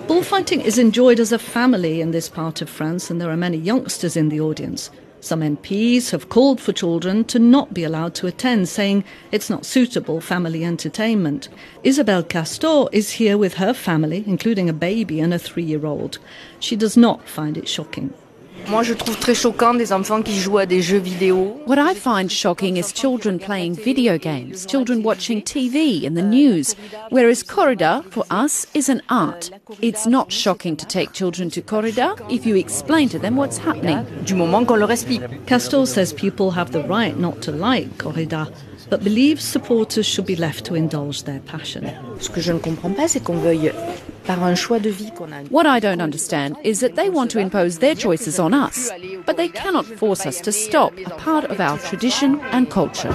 Bullfighting 0.08 0.62
is 0.62 0.78
enjoyed 0.78 1.20
as 1.20 1.32
a 1.32 1.40
family 1.40 2.00
in 2.00 2.12
this 2.12 2.30
part 2.30 2.62
of 2.62 2.70
France, 2.70 3.10
and 3.10 3.20
there 3.20 3.30
are 3.30 3.38
many 3.38 3.58
youngsters 3.58 4.16
in 4.16 4.30
the 4.30 4.40
audience. 4.40 4.90
Some 5.22 5.42
MPs 5.42 6.12
have 6.12 6.30
called 6.30 6.62
for 6.62 6.72
children 6.72 7.26
to 7.26 7.40
not 7.40 7.74
be 7.74 7.84
allowed 7.84 8.16
to 8.16 8.28
attend, 8.28 8.70
saying 8.70 9.04
it's 9.34 9.50
not 9.50 9.66
suitable 9.66 10.22
family 10.22 10.64
entertainment. 10.64 11.50
Isabelle 11.84 12.24
Castor 12.24 12.86
is 12.94 13.12
here 13.12 13.38
with 13.38 13.56
her 13.56 13.74
family, 13.74 14.24
including 14.26 14.70
a 14.70 14.74
baby 14.74 15.20
and 15.20 15.34
a 15.34 15.40
three 15.40 15.64
year 15.64 15.86
old. 15.86 16.20
She 16.60 16.78
does 16.78 16.96
not 16.96 17.28
find 17.28 17.58
it 17.58 17.68
shocking. 17.68 18.14
Moi, 18.70 18.84
je 18.84 18.94
trouve 18.94 19.18
très 19.18 19.34
choquant 19.34 19.74
des 19.74 19.92
enfants 19.92 20.22
qui 20.22 20.36
jouent 20.36 20.60
à 20.60 20.68
des 20.68 20.84
jeux 20.84 21.00
vidéo. 21.00 21.60
What 21.66 21.80
I 21.80 21.96
find 21.96 22.30
shocking 22.30 22.78
is 22.78 22.94
children 22.94 23.40
playing 23.40 23.74
video 23.74 24.16
games, 24.20 24.68
children 24.68 25.02
watching 25.04 25.42
TV 25.42 26.06
and 26.06 26.16
the 26.16 26.22
news, 26.22 26.76
whereas 27.10 27.44
corrida, 27.44 28.04
for 28.12 28.26
us, 28.30 28.68
is 28.76 28.88
an 28.88 29.02
art. 29.10 29.50
It's 29.82 30.06
not 30.06 30.32
shocking 30.32 30.76
to 30.76 30.86
take 30.86 31.14
children 31.14 31.50
to 31.50 31.62
corrida 31.62 32.14
if 32.30 32.46
you 32.46 32.56
explain 32.56 33.10
to 33.10 33.18
them 33.18 33.38
what's 33.38 33.58
happening. 33.58 34.06
Du 34.24 34.36
moment 34.36 34.68
qu'on 34.68 34.78
leur 34.78 34.92
explique. 34.92 35.24
Castor 35.48 35.88
says 35.88 36.14
people 36.14 36.52
have 36.52 36.72
the 36.72 36.84
right 36.84 37.18
not 37.18 37.42
to 37.42 37.52
like 37.52 37.98
corrida, 37.98 38.52
but 38.90 39.04
believes 39.04 39.44
supporters 39.44 40.06
should 40.06 40.26
be 40.26 40.36
left 40.36 40.66
to 40.66 40.76
indulge 40.76 41.24
their 41.24 41.40
passion. 41.42 41.84
Ce 42.20 42.30
que 42.30 42.42
je 42.42 42.52
ne 42.52 42.60
comprends 42.60 42.94
pas, 42.96 43.08
c'est 43.08 43.24
qu'on 43.24 43.38
veuille, 43.38 43.72
par 44.26 44.44
un 44.44 44.56
choix 44.56 44.80
de 44.80 44.90
vie 44.90 45.12
qu'on 45.12 45.32
a. 45.32 45.44
What 45.50 45.66
I 45.66 45.80
don't 45.80 46.02
understand 46.02 46.56
is 46.64 46.80
that 46.80 46.96
they 46.96 47.10
want 47.10 47.30
to 47.32 47.40
impose 47.40 47.80
their 47.80 47.96
choices 47.96 48.40
on 48.40 48.54
us, 48.54 48.92
but 49.26 49.38
they 49.38 49.50
cannot 49.50 49.86
force 49.86 50.26
us 50.26 50.42
to 50.42 50.52
stop 50.52 50.94
a 51.06 51.10
part 51.12 51.46
of 51.46 51.60
our 51.60 51.78
tradition 51.80 52.40
and 52.52 52.70
culture. 52.70 53.14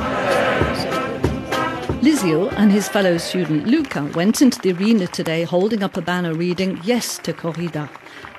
Lizio 2.03 2.53
and 2.59 2.71
his 2.71 2.87
fellow 2.87 3.17
student 3.17 3.67
Luca 3.67 4.05
went 4.15 4.43
into 4.43 4.61
the 4.61 4.73
arena 4.73 5.07
today 5.07 5.43
holding 5.43 5.83
up 5.83 5.97
a 5.97 6.03
banner 6.03 6.35
reading 6.35 6.79
Yes 6.85 7.19
to 7.19 7.33
Corrida. 7.33 7.89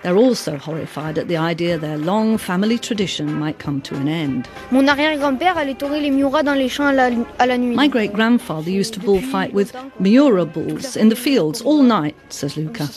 They're 0.06 0.18
also 0.18 0.60
horrified 0.60 1.18
at 1.18 1.30
the 1.30 1.38
idea 1.38 1.80
their 1.80 1.98
long 1.98 2.38
family 2.38 2.78
tradition 2.78 3.40
might 3.40 3.58
come 3.58 3.82
to 3.82 3.96
an 3.96 4.08
end. 4.08 4.48
Mon 4.70 4.86
arrière-grand-père 4.88 5.58
allait 5.58 5.74
torer 5.74 6.00
les 6.00 6.12
Miura 6.12 6.44
dans 6.44 6.54
les 6.54 6.70
champs 6.70 6.86
à 6.86 6.94
la, 6.94 7.10
à 7.40 7.48
la 7.48 7.58
nuit. 7.58 7.76
My 7.76 7.88
great 7.88 8.14
grandfather 8.14 8.70
used 8.70 8.94
to 8.94 9.00
bullfight 9.00 9.52
with 9.52 9.74
Miura 10.00 10.46
bulls 10.46 10.96
in 10.96 11.10
the 11.10 11.16
fields 11.16 11.60
all 11.64 11.82
night, 11.82 12.14
says 12.30 12.56
Luca. 12.56 12.88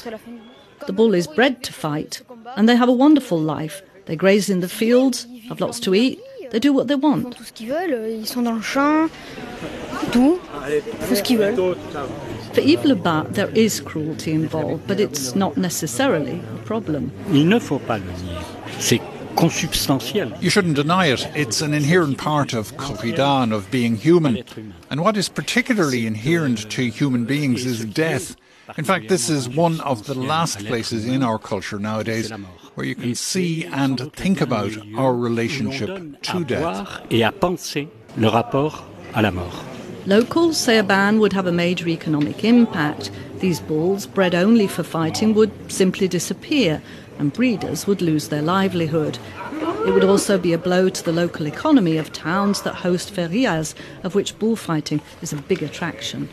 The 0.86 0.92
bull 0.92 1.14
is 1.14 1.26
bred 1.26 1.62
to 1.62 1.72
fight, 1.72 2.20
and 2.58 2.68
they 2.68 2.76
have 2.76 2.90
a 2.90 2.92
wonderful 2.92 3.40
life. 3.40 3.80
They 4.04 4.14
graze 4.14 4.50
in 4.50 4.60
the 4.60 4.68
fields, 4.68 5.26
have 5.48 5.62
lots 5.62 5.80
to 5.80 5.94
eat, 5.94 6.20
they 6.50 6.58
do 6.58 6.74
what 6.74 6.88
they 6.88 6.94
want. 6.94 7.38
Tout 12.58 12.68
ce 12.68 12.74
qu'ils 12.74 12.94
veulent, 12.94 12.98
ils 12.98 12.98
sont 12.98 13.04
dans 13.04 13.22
le 13.22 13.28
champ, 13.28 13.28
tout, 13.28 13.28
tout 13.28 13.28
ce 13.28 13.28
qu'ils 13.28 13.28
veulent. 13.28 13.28
For 13.28 13.28
Yves 13.28 13.28
Lebat, 13.28 13.34
there 13.34 13.50
is 13.54 13.80
cruelty 13.80 14.32
involved, 14.32 14.86
but 14.86 14.98
it's 14.98 15.34
not 15.36 15.56
necessarily 15.56 16.40
a 16.40 16.66
problem. 16.66 17.10
Il 17.32 17.46
ne 17.46 17.58
faut 17.58 17.78
pas 17.78 17.98
le 17.98 18.04
nier. 18.04 18.38
C'est 18.80 19.00
consubstantiel. 19.36 20.32
You 20.40 20.50
shouldn't 20.50 20.74
deny 20.74 21.06
it. 21.06 21.28
It's 21.36 21.62
an 21.62 21.72
inherent 21.72 22.18
part 22.18 22.54
of 22.54 22.76
corrida 22.76 23.42
and 23.42 23.52
of 23.52 23.70
being 23.70 23.96
human. 23.96 24.42
And 24.90 25.00
what 25.00 25.16
is 25.16 25.28
particularly 25.28 26.06
inherent 26.06 26.68
to 26.70 26.82
human 26.90 27.24
beings 27.26 27.64
is 27.64 27.84
death. 27.84 28.34
In 28.76 28.84
fact, 28.84 29.08
this 29.08 29.30
is 29.30 29.48
one 29.48 29.80
of 29.82 30.06
the 30.06 30.14
last 30.14 30.66
places 30.66 31.06
in 31.06 31.22
our 31.22 31.38
culture 31.38 31.78
nowadays 31.78 32.30
where 32.74 32.86
you 32.86 32.96
can 32.96 33.14
see 33.14 33.64
and 33.66 34.12
think 34.14 34.40
about 34.40 34.72
our 34.96 35.14
relationship 35.14 36.20
to 36.22 36.44
death. 36.44 37.00
Locals 40.08 40.56
say 40.56 40.78
a 40.78 40.82
ban 40.82 41.20
would 41.20 41.34
have 41.34 41.46
a 41.46 41.52
major 41.52 41.86
economic 41.86 42.42
impact. 42.42 43.10
These 43.40 43.60
bulls, 43.60 44.06
bred 44.06 44.34
only 44.34 44.66
for 44.66 44.82
fighting, 44.82 45.34
would 45.34 45.70
simply 45.70 46.08
disappear, 46.08 46.80
and 47.18 47.30
breeders 47.30 47.86
would 47.86 48.00
lose 48.00 48.28
their 48.28 48.40
livelihood. 48.40 49.18
It 49.86 49.92
would 49.92 50.04
also 50.04 50.38
be 50.38 50.54
a 50.54 50.58
blow 50.58 50.88
to 50.88 51.04
the 51.04 51.12
local 51.12 51.46
economy 51.46 51.98
of 51.98 52.10
towns 52.10 52.62
that 52.62 52.76
host 52.76 53.14
ferias, 53.14 53.74
of 54.02 54.14
which 54.14 54.38
bullfighting 54.38 55.02
is 55.20 55.34
a 55.34 55.36
big 55.36 55.62
attraction. 55.62 56.30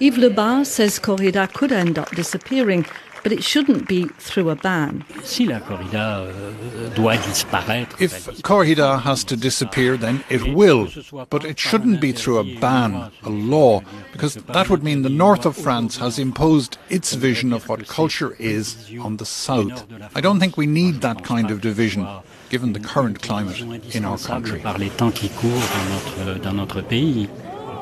Yves 0.00 0.16
Lebar 0.16 0.64
says 0.64 0.98
corrida 0.98 1.52
could 1.52 1.72
end 1.72 1.98
up 1.98 2.10
disappearing, 2.12 2.86
but 3.22 3.32
it 3.32 3.42
shouldn't 3.42 3.88
be 3.88 4.06
through 4.18 4.50
a 4.50 4.56
ban. 4.56 5.04
Si 5.22 5.46
la 5.46 5.60
corrida 5.60 6.20
euh, 6.20 6.88
doit 6.94 7.16
disparaître, 7.16 7.96
If 8.00 8.42
corrida 8.42 8.98
has 9.04 9.24
to 9.24 9.36
disappear, 9.36 9.96
then 9.96 10.22
it 10.30 10.54
will. 10.54 10.88
But 11.30 11.44
it 11.44 11.58
shouldn't 11.58 12.00
be 12.00 12.12
through 12.12 12.38
a 12.38 12.44
ban, 12.60 13.10
a 13.22 13.30
law, 13.30 13.82
because 14.12 14.34
that 14.34 14.68
would 14.68 14.82
mean 14.82 15.02
the 15.02 15.08
north 15.08 15.44
of 15.46 15.56
France 15.56 15.98
has 15.98 16.18
imposed 16.18 16.78
its 16.88 17.14
vision 17.14 17.52
of 17.52 17.68
what 17.68 17.86
culture 17.86 18.34
is 18.38 18.90
on 19.00 19.16
the 19.16 19.26
south. 19.26 19.84
I 20.14 20.20
don't 20.20 20.40
think 20.40 20.56
we 20.56 20.66
need 20.66 21.00
that 21.02 21.24
kind 21.24 21.50
of 21.50 21.60
division, 21.60 22.06
given 22.50 22.72
the 22.72 22.80
current 22.80 23.22
climate 23.22 23.60
in 23.94 24.04
our 24.04 24.18
country. 24.18 24.60
par 24.60 24.78
les 24.78 24.90
temps 24.90 25.10
qui 25.14 25.28
courent 25.28 25.52
dans 25.52 26.24
notre, 26.24 26.40
dans 26.40 26.56
notre 26.56 26.82
pays. 26.82 27.28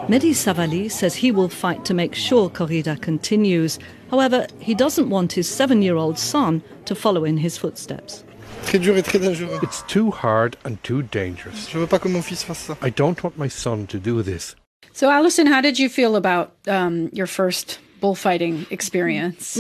Mehdi 0.09 0.35
Savalli 0.35 0.88
says 0.88 1.16
he 1.16 1.33
will 1.33 1.49
fight 1.49 1.85
to 1.85 1.93
make 1.93 2.14
sure 2.14 2.49
corrida 2.49 2.97
continues. 3.00 3.78
However, 4.11 4.47
he 4.61 4.75
doesn't 4.75 5.09
want 5.11 5.33
his 5.33 5.49
seven 5.49 5.83
year 5.83 5.97
old 5.97 6.19
son 6.19 6.63
to 6.85 6.95
follow 6.95 7.25
in 7.25 7.39
his 7.39 7.59
footsteps. 7.59 8.25
Très 8.65 8.81
dur 8.81 8.97
et 8.97 9.05
très 9.05 9.21
dangereux. 9.21 9.59
It's 9.63 9.83
too 9.83 10.11
hard 10.11 10.57
and 10.65 10.77
too 10.83 11.03
dangerous. 11.03 11.69
Je 11.69 11.79
veux 11.79 11.87
pas 11.87 11.99
que 12.01 12.09
mon 12.09 12.23
fils 12.23 12.43
fasse 12.43 12.69
ça. 12.69 12.77
I 12.83 12.91
don't 12.91 13.23
want 13.23 13.37
my 13.39 13.49
son 13.49 13.87
to 13.87 13.99
do 13.99 14.23
this. 14.23 14.57
So, 14.93 15.11
Alison, 15.11 15.47
how 15.47 15.61
did 15.61 15.79
you 15.79 15.89
feel 15.89 16.17
about 16.17 16.53
um, 16.67 17.11
your 17.13 17.27
first 17.27 17.79
bullfighting 18.01 18.67
experience? 18.71 19.57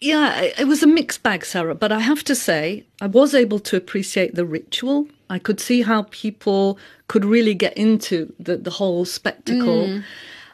Yeah, 0.00 0.38
it- 0.40 0.60
it 0.60 0.68
was 0.68 0.82
a 0.82 0.86
mixed 0.86 1.22
bag, 1.22 1.44
Sarah, 1.46 1.74
but 1.74 1.90
I 1.90 2.00
have 2.00 2.22
to 2.24 2.34
say, 2.34 2.84
I 3.00 3.06
was 3.06 3.34
able 3.34 3.58
to 3.60 3.76
appreciate 3.76 4.34
the 4.34 4.44
ritual, 4.44 5.06
I 5.30 5.38
could 5.38 5.60
see 5.60 5.82
how 5.82 6.02
people 6.10 6.78
could 7.08 7.24
really 7.24 7.54
get 7.54 7.74
into 7.76 8.32
the, 8.38 8.56
the 8.58 8.70
whole 8.70 9.04
spectacle. 9.06 9.86
Mm. 9.86 10.04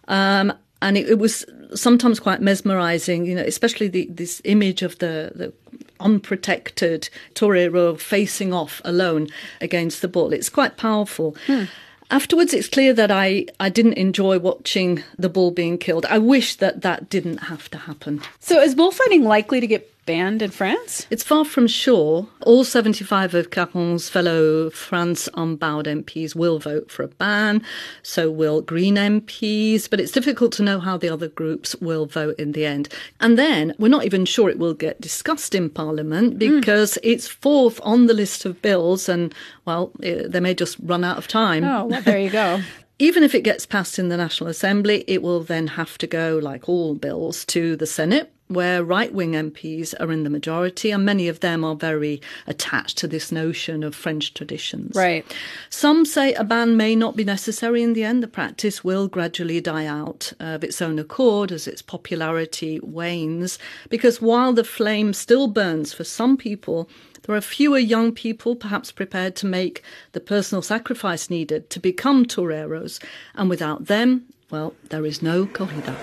Um, 0.07 0.53
and 0.83 0.97
it, 0.97 1.09
it, 1.11 1.19
was 1.19 1.45
sometimes 1.75 2.21
quite 2.21 2.41
mesmerizing, 2.41 3.27
you 3.27 3.35
know, 3.35 3.43
especially 3.43 3.89
the, 3.89 4.07
this 4.11 4.41
image 4.45 4.83
of 4.83 4.99
the, 4.99 5.33
the 5.35 5.53
unprotected 6.01 7.09
torero 7.35 7.95
facing 7.97 8.53
off 8.53 8.81
alone 8.85 9.29
against 9.61 10.03
the 10.03 10.09
bull. 10.09 10.33
It's 10.33 10.49
quite 10.49 10.77
powerful. 10.77 11.37
Hmm. 11.47 11.65
Afterwards, 12.11 12.53
it's 12.53 12.69
clear 12.69 12.93
that 12.95 13.13
I, 13.13 13.47
I 13.61 13.69
didn't 13.69 13.93
enjoy 13.93 14.41
watching 14.41 15.05
the 15.17 15.29
bull 15.29 15.53
being 15.53 15.79
killed. 15.79 16.05
I 16.07 16.19
wish 16.19 16.57
that 16.57 16.83
that 16.83 17.09
didn't 17.09 17.39
have 17.45 17.71
to 17.71 17.79
happen. 17.79 18.21
So, 18.41 18.61
is 18.61 18.75
bullfighting 18.75 19.23
likely 19.23 19.61
to 19.61 19.67
get 19.69 19.90
banned 20.07 20.43
in 20.43 20.51
France? 20.51 21.07
It's 21.11 21.23
far 21.23 21.45
from 21.45 21.67
sure. 21.67 22.29
All 22.43 22.65
75 22.65 23.35
of 23.35 23.51
Caron's 23.51 24.09
fellow 24.09 24.71
France 24.71 25.29
Unbowed 25.35 25.87
MPs 25.87 26.35
will 26.35 26.59
vote 26.59 26.91
for 26.91 27.03
a 27.03 27.09
ban, 27.09 27.63
so 28.03 28.31
will 28.31 28.61
Green 28.61 28.97
MPs, 28.97 29.89
but 29.89 30.01
it's 30.01 30.13
difficult 30.13 30.53
to 30.55 30.63
know 30.63 30.81
how 30.81 30.97
the 30.97 31.09
other 31.09 31.29
groups 31.29 31.75
will 31.77 32.07
vote 32.07 32.39
in 32.39 32.53
the 32.53 32.67
end. 32.67 32.89
And 33.21 33.39
then 33.39 33.75
we're 33.79 33.89
not 33.89 34.05
even 34.05 34.25
sure 34.25 34.51
it 34.51 34.59
will 34.59 34.75
get 34.75 35.01
discussed 35.01 35.55
in 35.55 35.71
Parliament 35.71 36.39
because 36.39 36.95
mm. 36.95 36.99
it's 37.03 37.29
fourth 37.29 37.81
on 37.83 38.07
the 38.07 38.15
list 38.15 38.45
of 38.45 38.61
bills, 38.63 39.09
and 39.09 39.35
well, 39.65 39.93
they 39.99 40.41
may 40.41 40.55
just 40.55 40.77
run 40.83 41.05
out 41.05 41.19
of 41.19 41.29
time. 41.29 41.65
Oh, 41.65 41.87
well, 41.87 42.03
there 42.03 42.19
you 42.19 42.31
go. 42.31 42.63
Even 43.01 43.23
if 43.23 43.35
it 43.35 43.45
gets 43.45 43.65
passed 43.65 43.99
in 43.99 44.11
the 44.11 44.17
National 44.19 44.51
Assembly, 44.51 45.05
it 45.07 45.23
will 45.23 45.43
then 45.43 45.69
have 45.69 45.97
to 45.99 46.07
go, 46.07 46.39
like 46.41 46.69
all 46.69 46.95
bills, 46.95 47.47
to 47.47 47.75
the 47.75 47.87
Senate 47.87 48.31
where 48.51 48.83
right 48.83 49.15
wing 49.15 49.33
MPs 49.33 49.95
are 50.01 50.11
in 50.11 50.25
the 50.25 50.31
majority, 50.31 50.91
and 50.91 51.05
many 51.05 51.29
of 51.29 51.39
them 51.39 51.65
are 51.65 51.77
very 51.77 52.21
attached 52.49 52.99
to 52.99 53.07
this 53.07 53.31
notion 53.31 53.85
of 53.85 53.95
French 53.95 54.35
traditions. 54.35 54.97
Right. 54.97 55.25
Some 55.71 56.05
say 56.05 56.35
a 56.35 56.43
ban 56.43 56.77
may 56.77 56.97
not 56.97 57.15
be 57.15 57.23
necessary 57.23 57.81
in 57.81 57.93
the 57.93 58.03
end. 58.03 58.25
The 58.25 58.29
practice 58.29 58.83
will 58.83 59.07
gradually 59.07 59.61
die 59.61 59.87
out 59.87 60.33
of 60.41 60.65
its 60.65 60.83
own 60.83 60.99
accord 60.99 61.53
as 61.53 61.69
its 61.69 61.81
popularity 61.81 62.81
wanes, 62.83 63.57
because 63.89 64.21
while 64.21 64.53
the 64.53 64.65
flame 64.65 65.13
still 65.13 65.47
burns 65.47 65.95
for 65.95 66.03
some 66.03 66.37
people, 66.37 66.91
there 67.23 67.35
are 67.35 67.41
fewer 67.41 67.79
young 67.79 68.13
people 68.13 68.57
perhaps 68.57 68.93
prepared 68.93 69.37
to 69.37 69.47
make 69.47 69.83
the 70.13 70.21
personal 70.21 70.63
sacrifice 70.63 71.31
needed 71.31 71.71
to 71.71 71.81
become 71.81 72.25
toreros, 72.25 73.01
and 73.35 73.49
without 73.49 73.87
them, 73.87 74.25
well, 74.51 74.75
there 74.89 75.07
is 75.07 75.23
no 75.23 75.47
corrida. 75.47 75.97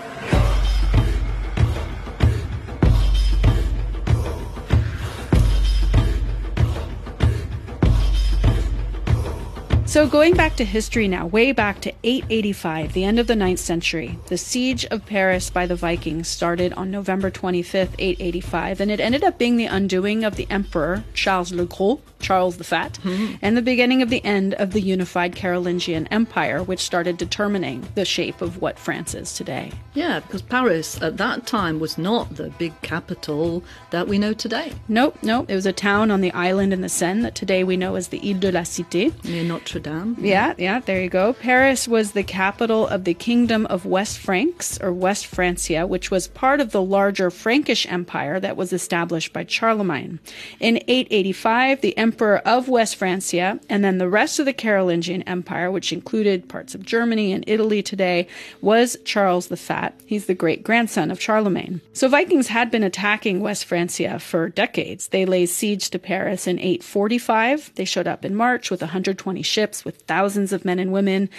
So, 9.87 10.05
going 10.05 10.33
back 10.33 10.57
to 10.57 10.65
history 10.65 11.07
now, 11.07 11.27
way 11.27 11.53
back 11.53 11.79
to 11.79 11.93
885, 12.03 12.91
the 12.91 13.05
end 13.05 13.19
of 13.19 13.27
the 13.27 13.35
9th 13.35 13.59
century, 13.59 14.19
the 14.27 14.37
siege 14.37 14.83
of 14.87 15.05
Paris 15.05 15.49
by 15.49 15.65
the 15.65 15.77
Vikings 15.77 16.27
started 16.27 16.73
on 16.73 16.91
November 16.91 17.31
25th, 17.31 17.95
885, 17.97 18.81
and 18.81 18.91
it 18.91 18.99
ended 18.99 19.23
up 19.23 19.37
being 19.37 19.55
the 19.55 19.65
undoing 19.65 20.25
of 20.25 20.35
the 20.35 20.45
emperor 20.49 21.05
Charles 21.13 21.53
le 21.53 21.63
Gros, 21.63 22.01
Charles 22.19 22.57
the 22.57 22.65
Fat, 22.65 22.99
mm-hmm. 23.01 23.35
and 23.41 23.55
the 23.55 23.61
beginning 23.61 24.01
of 24.01 24.09
the 24.09 24.23
end 24.25 24.55
of 24.55 24.73
the 24.73 24.81
unified 24.81 25.35
Carolingian 25.35 26.05
Empire, 26.07 26.61
which 26.61 26.81
started 26.81 27.15
determining 27.15 27.87
the 27.95 28.03
shape 28.03 28.41
of 28.41 28.61
what 28.61 28.77
France 28.77 29.15
is 29.15 29.33
today. 29.33 29.71
Yeah, 29.93 30.19
because 30.19 30.41
Paris 30.41 31.01
at 31.01 31.15
that 31.17 31.47
time 31.47 31.79
was 31.79 31.97
not 31.97 32.35
the 32.35 32.49
big 32.51 32.79
capital 32.81 33.63
that 33.91 34.09
we 34.09 34.17
know 34.17 34.33
today. 34.33 34.73
Nope, 34.89 35.17
nope. 35.21 35.49
It 35.49 35.55
was 35.55 35.65
a 35.65 35.73
town 35.73 36.11
on 36.11 36.19
the 36.19 36.33
island 36.33 36.73
in 36.73 36.81
the 36.81 36.89
Seine 36.89 37.21
that 37.21 37.35
today 37.35 37.63
we 37.63 37.77
know 37.77 37.95
as 37.95 38.09
the 38.09 38.19
Ile 38.29 38.39
de 38.39 38.51
la 38.51 38.61
Cité. 38.61 39.13
Near 39.23 39.43
Notre 39.77 39.99
Dame. 39.99 40.15
Yeah, 40.19 40.53
yeah, 40.57 40.79
there 40.79 41.01
you 41.01 41.09
go. 41.09 41.33
Paris 41.33 41.87
was 41.87 42.11
the 42.11 42.23
capital 42.23 42.87
of 42.87 43.03
the 43.03 43.13
Kingdom 43.13 43.65
of 43.67 43.85
West 43.85 44.19
Franks, 44.19 44.79
or 44.81 44.91
West 44.91 45.27
Francia, 45.27 45.85
which 45.85 46.11
was 46.11 46.27
part 46.27 46.59
of 46.59 46.71
the 46.71 46.81
larger 46.81 47.29
Frankish 47.29 47.85
Empire 47.87 48.39
that 48.39 48.57
was 48.57 48.73
established 48.73 49.33
by 49.33 49.45
Charlemagne. 49.45 50.19
In 50.59 50.77
885, 50.87 51.81
the 51.81 51.97
emperor 51.97 52.37
of 52.39 52.67
West 52.67 52.95
Francia, 52.95 53.59
and 53.69 53.83
then 53.83 53.97
the 53.97 54.09
rest 54.09 54.39
of 54.39 54.45
the 54.45 54.53
Carolingian 54.53 55.23
Empire, 55.23 55.71
which 55.71 55.93
included 55.93 56.49
parts 56.49 56.73
of 56.75 56.85
Germany 56.85 57.31
and 57.33 57.43
Italy 57.47 57.83
today, 57.83 58.27
was 58.61 58.97
Charles 59.05 59.47
the 59.47 59.57
Fat. 59.57 59.99
He's 60.05 60.25
the 60.25 60.33
great 60.33 60.63
grandson 60.63 61.11
of 61.11 61.21
Charlemagne. 61.21 61.81
So 61.93 62.07
Vikings 62.07 62.47
had 62.47 62.71
been 62.71 62.83
attacking 62.83 63.41
West 63.41 63.65
Francia 63.65 64.19
for 64.19 64.49
decades. 64.49 65.09
They 65.09 65.25
laid 65.25 65.47
siege 65.47 65.89
to 65.91 65.99
Paris 65.99 66.47
in 66.47 66.59
845. 66.59 67.71
They 67.75 67.85
showed 67.85 68.07
up 68.07 68.25
in 68.25 68.35
March 68.35 68.71
with 68.71 68.81
120 68.81 69.41
ships 69.41 69.66
with 69.85 70.01
thousands 70.03 70.53
of 70.53 70.65
men 70.65 70.79
and 70.79 70.91
women. 70.91 71.29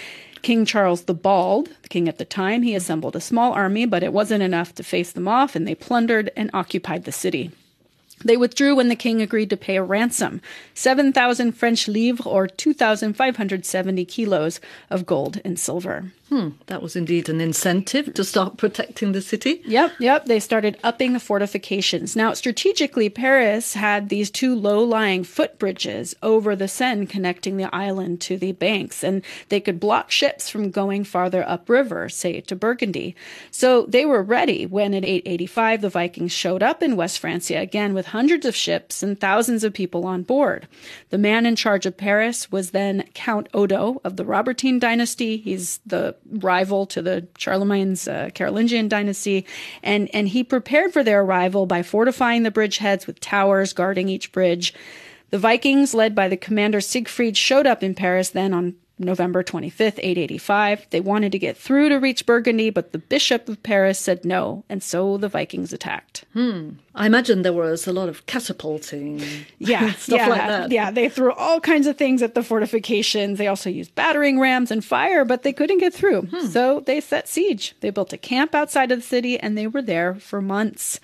King 0.43 0.65
Charles 0.65 1.03
the 1.03 1.15
Bald, 1.15 1.69
the 1.83 1.89
king 1.89 2.09
at 2.09 2.19
the 2.19 2.25
time, 2.25 2.63
he 2.63 2.75
assembled 2.75 3.17
a 3.17 3.21
small 3.21 3.53
army, 3.53 3.87
but 3.87 4.03
it 4.03 4.13
wasn't 4.13 4.43
enough 4.43 4.75
to 4.77 4.85
face 4.85 5.13
them 5.13 5.27
off, 5.27 5.57
and 5.57 5.67
they 5.67 5.75
plundered 5.75 6.31
and 6.37 6.51
occupied 6.55 7.05
the 7.05 7.13
city. 7.13 7.51
They 8.25 8.37
withdrew 8.37 8.77
when 8.77 8.89
the 8.89 8.97
king 8.97 9.23
agreed 9.23 9.51
to 9.51 9.57
pay 9.57 9.77
a 9.77 9.83
ransom 9.83 10.41
7,000 10.75 11.53
French 11.53 11.89
livres 11.89 12.27
or 12.27 12.47
2,570 12.47 14.05
kilos 14.05 14.61
of 14.91 15.07
gold 15.07 15.41
and 15.45 15.59
silver. 15.59 16.13
Hmm, 16.29 16.51
that 16.67 16.83
was 16.83 16.95
indeed 16.95 17.31
an 17.31 17.41
incentive 17.41 18.13
to 18.13 18.23
start 18.23 18.59
protecting 18.59 19.13
the 19.13 19.23
city. 19.23 19.63
Yep, 19.65 19.93
yep. 19.99 20.27
They 20.27 20.41
started 20.41 20.77
upping 20.85 21.15
the 21.15 21.21
fortifications. 21.21 22.15
Now, 22.15 22.35
strategically, 22.35 23.09
Paris 23.09 23.73
had 23.73 24.11
these 24.11 24.31
two 24.31 24.55
low 24.55 24.85
lying 24.85 25.25
footbridges 25.25 26.15
over 26.23 26.55
the 26.55 26.69
Seine 26.69 27.07
connecting 27.07 27.57
the 27.57 27.75
island 27.75 28.21
to 28.23 28.37
the 28.37 28.53
banks, 28.53 29.03
and 29.03 29.23
they 29.49 29.59
could 29.59 29.81
block 29.81 30.11
ships 30.11 30.51
from 30.51 30.71
going 30.71 31.05
farther 31.05 31.49
upriver, 31.49 32.11
say 32.11 32.43
to 32.43 32.55
Burgundy. 32.55 33.17
So 33.51 33.87
they 33.87 34.05
were 34.05 34.23
ready 34.23 34.67
when 34.67 34.93
in 34.93 35.07
885 35.07 35.81
the 35.81 35.89
Vikings 35.89 36.33
showed 36.33 36.63
up 36.63 36.83
in 36.83 36.97
West 36.97 37.21
Francia 37.21 37.59
again 37.59 37.95
with 37.95 38.08
hundreds 38.09 38.45
of 38.45 38.55
ships 38.55 39.03
and 39.03 39.19
thousands 39.19 39.65
of 39.65 39.73
people 39.73 40.07
on 40.07 40.23
board. 40.23 40.69
The 41.11 41.19
man 41.19 41.47
in 41.47 41.57
charge 41.57 41.87
of 41.87 41.97
Paris 41.97 42.51
was 42.51 42.71
then 42.71 43.05
Count 43.15 43.49
Odo 43.55 44.01
of 44.05 44.17
the 44.17 44.25
Robertine 44.25 44.79
dynasty. 44.79 45.39
He's 45.39 45.81
the 45.87 46.17
rival 46.31 46.87
to 46.87 47.01
the 47.01 47.27
Charlemagne's 47.39 48.09
uh, 48.09 48.31
Carolingian 48.35 48.89
dynasty, 48.89 49.47
and 49.83 50.09
and 50.13 50.29
he 50.29 50.45
prepared 50.45 50.93
for 50.93 51.03
their 51.03 51.23
arrival 51.23 51.67
by 51.67 51.83
fortifying 51.83 52.43
the 52.43 52.51
bridgeheads 52.51 53.07
with 53.07 53.21
towers 53.21 53.73
guarding 53.73 54.09
each 54.09 54.33
bridge. 54.33 54.75
The 55.31 55.39
Vikings, 55.39 55.95
led 55.95 56.15
by 56.15 56.29
the 56.29 56.37
commander 56.37 56.81
Siegfried, 56.81 57.37
showed 57.37 57.67
up 57.67 57.83
in 57.83 57.95
Paris 57.95 58.31
then 58.31 58.55
on 58.55 58.75
November 58.99 59.43
25th, 59.43 59.99
885. 59.99 60.87
They 60.91 61.01
wanted 61.01 61.33
to 61.33 61.39
get 61.39 61.57
through 61.57 61.89
to 61.91 61.97
reach 61.97 62.27
Burgundy, 62.27 62.71
but 62.71 62.93
the 62.93 62.99
Bishop 62.99 63.49
of 63.49 63.63
Paris 63.63 63.99
said 63.99 64.25
no, 64.25 64.65
and 64.69 64.83
so 64.83 65.17
the 65.17 65.29
Vikings 65.29 65.73
attacked. 65.73 66.25
Hmm. 66.33 66.71
I 66.95 67.07
imagine 67.07 67.43
there 67.43 67.53
was 67.53 67.87
a 67.87 67.93
lot 67.93 68.09
of 68.09 68.27
catapulting. 68.27 69.23
Yeah, 69.61 69.93
stuff 69.95 70.19
yeah, 70.19 70.29
like 70.29 70.47
that. 70.47 70.71
Yeah, 70.71 70.91
they 70.91 71.09
threw 71.09 71.33
all 71.33 71.61
kinds 71.61 71.87
of 71.87 71.97
things 71.97 72.23
at 72.23 72.35
the 72.35 72.43
fortifications. 72.43 73.39
They 73.39 73.49
also 73.49 73.69
used 73.69 73.95
battering 73.95 74.39
rams 74.39 74.71
and 74.71 74.85
fire, 74.85 75.25
but 75.25 75.43
they 75.43 75.53
couldn't 75.53 75.79
get 75.79 75.93
through. 75.93 76.23
Hmm. 76.23 76.47
So 76.47 76.81
they 76.81 77.01
set 77.01 77.29
siege. 77.29 77.75
They 77.81 77.91
built 77.91 78.13
a 78.13 78.19
camp 78.19 78.55
outside 78.55 78.93
of 78.93 79.01
the 79.01 79.07
city, 79.07 79.39
and 79.39 79.59
they 79.59 79.67
were 79.67 79.83
there 79.83 80.15
for 80.15 80.41
months. 80.41 81.01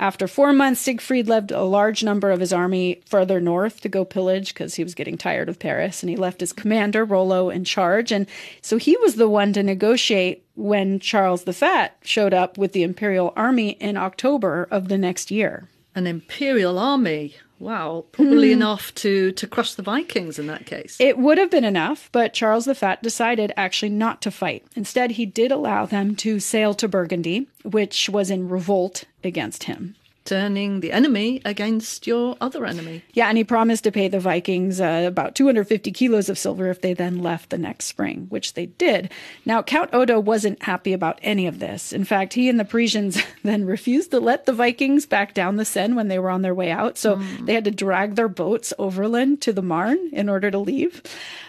After 0.00 0.28
four 0.28 0.52
months, 0.52 0.80
Siegfried 0.80 1.26
led 1.26 1.50
a 1.50 1.64
large 1.64 2.04
number 2.04 2.30
of 2.30 2.38
his 2.38 2.52
army 2.52 3.02
further 3.06 3.40
north 3.40 3.80
to 3.80 3.88
go 3.88 4.04
pillage 4.04 4.54
because 4.54 4.76
he 4.76 4.84
was 4.84 4.94
getting 4.94 5.18
tired 5.18 5.48
of 5.48 5.58
Paris, 5.58 6.02
and 6.02 6.10
he 6.10 6.16
left 6.16 6.40
his 6.40 6.52
commander, 6.52 7.04
Rollo, 7.04 7.50
in 7.50 7.64
charge. 7.64 8.12
And 8.12 8.28
so 8.62 8.76
he 8.76 8.96
was 8.98 9.16
the 9.16 9.28
one 9.28 9.52
to 9.54 9.62
negotiate 9.62 10.44
when 10.54 11.00
Charles 11.00 11.44
the 11.44 11.52
Fat 11.52 11.96
showed 12.02 12.32
up 12.32 12.56
with 12.56 12.72
the 12.72 12.84
imperial 12.84 13.32
army 13.34 13.70
in 13.70 13.96
October 13.96 14.68
of 14.70 14.86
the 14.88 14.98
next 14.98 15.32
year. 15.32 15.68
An 15.96 16.06
imperial 16.06 16.78
army? 16.78 17.34
Wow, 17.58 18.04
probably 18.12 18.48
hmm. 18.48 18.60
enough 18.60 18.94
to, 18.96 19.32
to 19.32 19.46
crush 19.46 19.74
the 19.74 19.82
Vikings 19.82 20.38
in 20.38 20.46
that 20.46 20.66
case. 20.66 20.96
It 21.00 21.18
would 21.18 21.38
have 21.38 21.50
been 21.50 21.64
enough, 21.64 22.08
but 22.12 22.32
Charles 22.32 22.66
the 22.66 22.74
Fat 22.74 23.02
decided 23.02 23.52
actually 23.56 23.90
not 23.90 24.22
to 24.22 24.30
fight. 24.30 24.64
Instead, 24.76 25.12
he 25.12 25.26
did 25.26 25.50
allow 25.50 25.86
them 25.86 26.14
to 26.16 26.38
sail 26.38 26.74
to 26.74 26.88
Burgundy, 26.88 27.48
which 27.64 28.08
was 28.08 28.30
in 28.30 28.48
revolt 28.48 29.04
against 29.24 29.64
him 29.64 29.96
turning 30.28 30.80
the 30.80 30.92
enemy 30.92 31.40
against 31.46 32.06
your 32.06 32.36
other 32.38 32.66
enemy. 32.66 33.02
Yeah, 33.14 33.28
and 33.28 33.38
he 33.38 33.44
promised 33.44 33.84
to 33.84 33.90
pay 33.90 34.08
the 34.08 34.20
Vikings 34.20 34.78
uh, 34.78 35.04
about 35.06 35.34
250 35.34 35.90
kilos 35.90 36.28
of 36.28 36.38
silver 36.38 36.68
if 36.68 36.82
they 36.82 36.92
then 36.92 37.22
left 37.22 37.48
the 37.48 37.56
next 37.56 37.86
spring, 37.86 38.26
which 38.28 38.52
they 38.52 38.66
did. 38.66 39.10
Now, 39.46 39.62
Count 39.62 39.94
Odo 39.94 40.20
wasn't 40.20 40.62
happy 40.62 40.92
about 40.92 41.18
any 41.22 41.46
of 41.46 41.60
this. 41.60 41.94
In 41.94 42.04
fact, 42.04 42.34
he 42.34 42.50
and 42.50 42.60
the 42.60 42.66
Parisians 42.66 43.22
then 43.42 43.64
refused 43.64 44.10
to 44.10 44.20
let 44.20 44.44
the 44.44 44.52
Vikings 44.52 45.06
back 45.06 45.32
down 45.32 45.56
the 45.56 45.64
Seine 45.64 45.94
when 45.94 46.08
they 46.08 46.18
were 46.18 46.30
on 46.30 46.42
their 46.42 46.54
way 46.54 46.70
out. 46.70 46.98
So 46.98 47.16
mm. 47.16 47.46
they 47.46 47.54
had 47.54 47.64
to 47.64 47.70
drag 47.70 48.14
their 48.14 48.28
boats 48.28 48.74
overland 48.78 49.40
to 49.42 49.52
the 49.54 49.62
Marne 49.62 50.10
in 50.12 50.28
order 50.28 50.50
to 50.50 50.58
leave. 50.58 51.02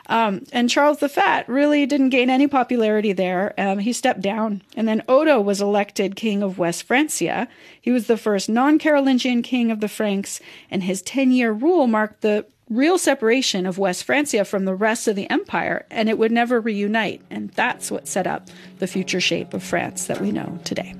Um, 0.09 0.43
and 0.51 0.69
Charles 0.69 0.97
the 0.99 1.09
Fat 1.09 1.47
really 1.47 1.85
didn't 1.85 2.09
gain 2.09 2.29
any 2.29 2.47
popularity 2.47 3.13
there. 3.13 3.53
Um, 3.57 3.79
he 3.79 3.93
stepped 3.93 4.21
down. 4.21 4.63
And 4.75 4.87
then 4.87 5.03
Odo 5.07 5.39
was 5.39 5.61
elected 5.61 6.15
king 6.15 6.41
of 6.41 6.57
West 6.57 6.83
Francia. 6.83 7.47
He 7.79 7.91
was 7.91 8.07
the 8.07 8.17
first 8.17 8.49
non 8.49 8.68
non 8.69 8.77
Carolingian 8.77 9.41
king 9.41 9.71
of 9.71 9.79
the 9.79 9.87
Franks, 9.87 10.39
and 10.69 10.83
his 10.83 11.01
10 11.01 11.31
year 11.31 11.51
rule 11.51 11.87
marked 11.87 12.21
the 12.21 12.45
real 12.69 12.99
separation 12.99 13.65
of 13.65 13.79
West 13.79 14.03
Francia 14.03 14.45
from 14.45 14.65
the 14.65 14.75
rest 14.75 15.07
of 15.07 15.15
the 15.15 15.27
empire, 15.31 15.87
and 15.89 16.07
it 16.07 16.19
would 16.19 16.31
never 16.31 16.61
reunite. 16.61 17.23
And 17.31 17.49
that's 17.51 17.89
what 17.89 18.07
set 18.07 18.27
up 18.27 18.47
the 18.77 18.85
future 18.85 19.19
shape 19.19 19.55
of 19.55 19.63
France 19.63 20.05
that 20.05 20.21
we 20.21 20.31
know 20.31 20.59
today. 20.63 20.93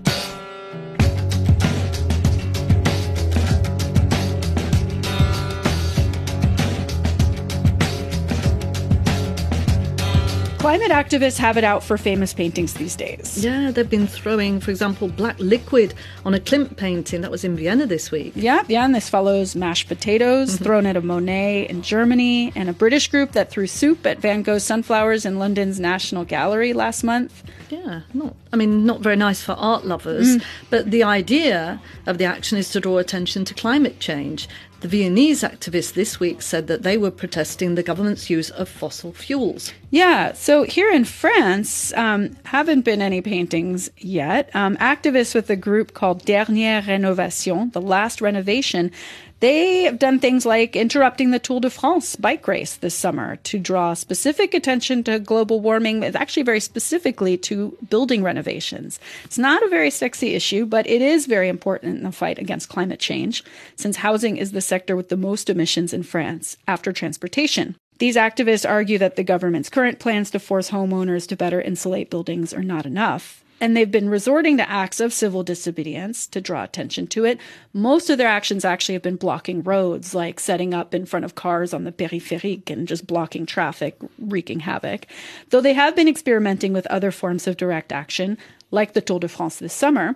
Climate 10.60 10.92
activists 10.92 11.38
have 11.38 11.56
it 11.56 11.64
out 11.64 11.84
for 11.84 11.98
famous 11.98 12.34
paintings 12.34 12.74
these 12.74 12.94
days. 12.94 13.42
Yeah, 13.44 13.72
they've 13.72 13.90
been 13.90 14.08
throwing, 14.08 14.60
for 14.60 14.72
example, 14.72 15.08
black 15.08 15.40
liquid 15.40 15.94
on 16.26 16.34
a 16.34 16.40
Klimt 16.40 16.76
painting 16.76 17.22
that 17.22 17.32
was 17.32 17.46
in 17.46 17.56
Vienna 17.56 17.86
this 17.88 18.12
week. 18.12 18.34
Yeah, 18.36 18.64
yeah, 18.68 18.84
and 18.84 18.94
this 18.94 19.08
follows 19.08 19.56
mashed 19.56 19.88
potatoes 19.88 20.56
Mm-hmm. 20.56 20.64
thrown 20.66 20.86
at 20.86 20.98
a 20.98 21.02
Monet 21.02 21.68
in 21.70 21.82
Germany, 21.82 22.52
and 22.58 22.70
a 22.70 22.74
British 22.74 23.08
group 23.08 23.32
that 23.32 23.50
threw 23.50 23.68
soup 23.68 24.06
at 24.06 24.20
Van 24.20 24.42
Gogh's 24.42 24.66
sunflowers 24.66 25.26
in 25.26 25.40
London's 25.40 25.80
National 25.80 26.26
Gallery 26.26 26.74
last 26.74 27.04
month. 27.06 27.42
Yeah, 27.70 28.02
not. 28.14 28.36
I 28.52 28.58
mean, 28.58 28.86
not 28.86 29.00
very 29.00 29.16
nice 29.16 29.42
for 29.42 29.54
art 29.54 29.86
lovers. 29.86 30.28
Mm. 30.38 30.44
But 30.70 30.92
the 30.92 31.04
idea 31.04 31.82
of 32.06 32.18
the 32.18 32.26
action 32.26 32.58
is 32.58 32.70
to 32.72 32.82
draw 32.82 32.98
attention 32.98 33.46
to 33.46 33.54
climate 33.54 34.00
change. 34.02 34.50
The 34.82 34.88
Viennese 34.88 35.44
activists 35.44 35.94
this 35.94 36.22
week 36.22 36.42
said 36.42 36.68
that 36.68 36.84
they 36.84 36.98
were 36.98 37.12
protesting 37.12 37.76
the 37.76 37.84
government's 37.84 38.30
use 38.30 38.50
of 38.50 38.70
fossil 38.70 39.12
fuels. 39.12 39.74
Yeah, 39.90 40.32
so 40.32 40.64
here 40.64 40.90
in 40.90 41.04
France, 41.04 41.92
um, 41.94 42.38
haven't 42.46 42.86
been 42.86 43.02
any 43.02 43.20
paintings 43.20 43.90
yet. 43.98 44.50
Um, 44.56 44.78
activists 44.78 45.36
with 45.36 45.50
a 45.50 45.58
group 45.58 45.94
called 45.94 46.24
Dernière 46.24 46.84
Rénovation, 46.84 47.74
the 47.74 47.82
last 47.82 48.22
renovation, 48.22 48.92
they 49.40 49.84
have 49.84 50.00
done 50.00 50.20
things 50.20 50.46
like 50.46 50.76
interrupting 50.76 51.32
the 51.32 51.40
Tour 51.40 51.62
de 51.62 51.70
France 51.70 52.16
bike 52.16 52.48
race 52.48 52.76
this 52.76 52.96
summer 52.96 53.38
to 53.38 53.60
draw 53.60 53.94
specific 53.94 54.54
attention 54.54 55.04
to 55.06 55.20
global 55.20 55.62
warming, 55.62 56.04
actually 56.04 56.44
very 56.44 56.60
specifically 56.60 57.38
to 57.38 57.78
building 57.90 58.24
renovations. 58.24 59.00
It's 59.24 59.38
not 59.38 59.64
a 59.64 59.70
very 59.70 59.90
sexy 59.90 60.36
issue, 60.36 60.66
but 60.66 60.88
it 60.88 61.02
is 61.02 61.26
very 61.26 61.48
important 61.48 61.98
in 61.98 62.04
the 62.04 62.12
fight 62.12 62.38
against 62.38 62.70
climate 62.70 63.00
change, 63.00 63.44
since 63.76 63.98
housing 63.98 64.38
is 64.38 64.52
the 64.52 64.62
sector 64.62 64.96
with 64.96 65.10
the 65.10 65.18
most 65.18 65.50
emissions 65.50 65.94
in 65.94 66.04
France 66.04 66.58
after 66.68 66.92
transportation. 66.92 67.76
These 68.00 68.16
activists 68.16 68.70
argue 68.70 68.98
that 68.98 69.18
the 69.18 69.24
government's 69.24 69.70
current 69.70 70.00
plans 70.00 70.32
to 70.32 70.40
force 70.40 70.70
homeowners 70.70 71.28
to 71.28 71.36
better 71.36 71.62
insulate 71.62 72.10
buildings 72.10 72.54
are 72.54 72.64
not 72.64 72.86
enough. 72.86 73.44
And 73.62 73.76
they've 73.76 73.92
been 73.92 74.10
resorting 74.10 74.58
to 74.58 74.70
acts 74.70 75.00
of 75.00 75.14
civil 75.14 75.44
disobedience 75.44 76.28
to 76.28 76.40
draw 76.40 76.64
attention 76.64 77.08
to 77.08 77.26
it. 77.26 77.40
Most 77.74 78.10
of 78.10 78.18
their 78.18 78.28
actions 78.28 78.64
actually 78.64 78.94
have 78.94 79.02
been 79.02 79.16
blocking 79.16 79.64
roads, 79.64 80.16
like 80.16 80.40
setting 80.40 80.74
up 80.74 80.96
in 80.96 81.06
front 81.06 81.26
of 81.26 81.36
cars 81.36 81.74
on 81.74 81.84
the 81.84 81.92
périphérique 81.92 82.70
and 82.70 82.88
just 82.88 83.06
blocking 83.06 83.46
traffic, 83.46 83.98
wreaking 84.18 84.62
havoc. 84.62 85.08
Though 85.50 85.62
they 85.62 85.74
have 85.74 85.96
been 85.96 86.08
experimenting 86.08 86.74
with 86.74 86.88
other 86.88 87.12
forms 87.12 87.48
of 87.48 87.58
direct 87.58 87.92
action, 87.92 88.38
like 88.72 88.94
the 88.94 89.02
Tour 89.02 89.20
de 89.20 89.28
France 89.28 89.58
this 89.58 89.74
summer. 89.74 90.16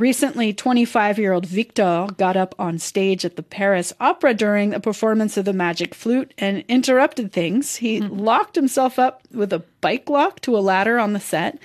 Recently, 0.00 0.54
25 0.54 1.18
year 1.18 1.34
old 1.34 1.44
Victor 1.44 2.06
got 2.16 2.34
up 2.34 2.54
on 2.58 2.78
stage 2.78 3.26
at 3.26 3.36
the 3.36 3.42
Paris 3.42 3.92
Opera 4.00 4.32
during 4.32 4.72
a 4.72 4.80
performance 4.80 5.36
of 5.36 5.44
the 5.44 5.52
Magic 5.52 5.94
Flute 5.94 6.32
and 6.38 6.64
interrupted 6.68 7.34
things. 7.34 7.76
He 7.76 7.98
hmm. 7.98 8.18
locked 8.18 8.56
himself 8.56 8.98
up 8.98 9.20
with 9.30 9.52
a 9.52 9.62
bike 9.82 10.08
lock 10.08 10.40
to 10.40 10.56
a 10.56 10.60
ladder 10.64 10.98
on 10.98 11.12
the 11.12 11.20
set. 11.20 11.58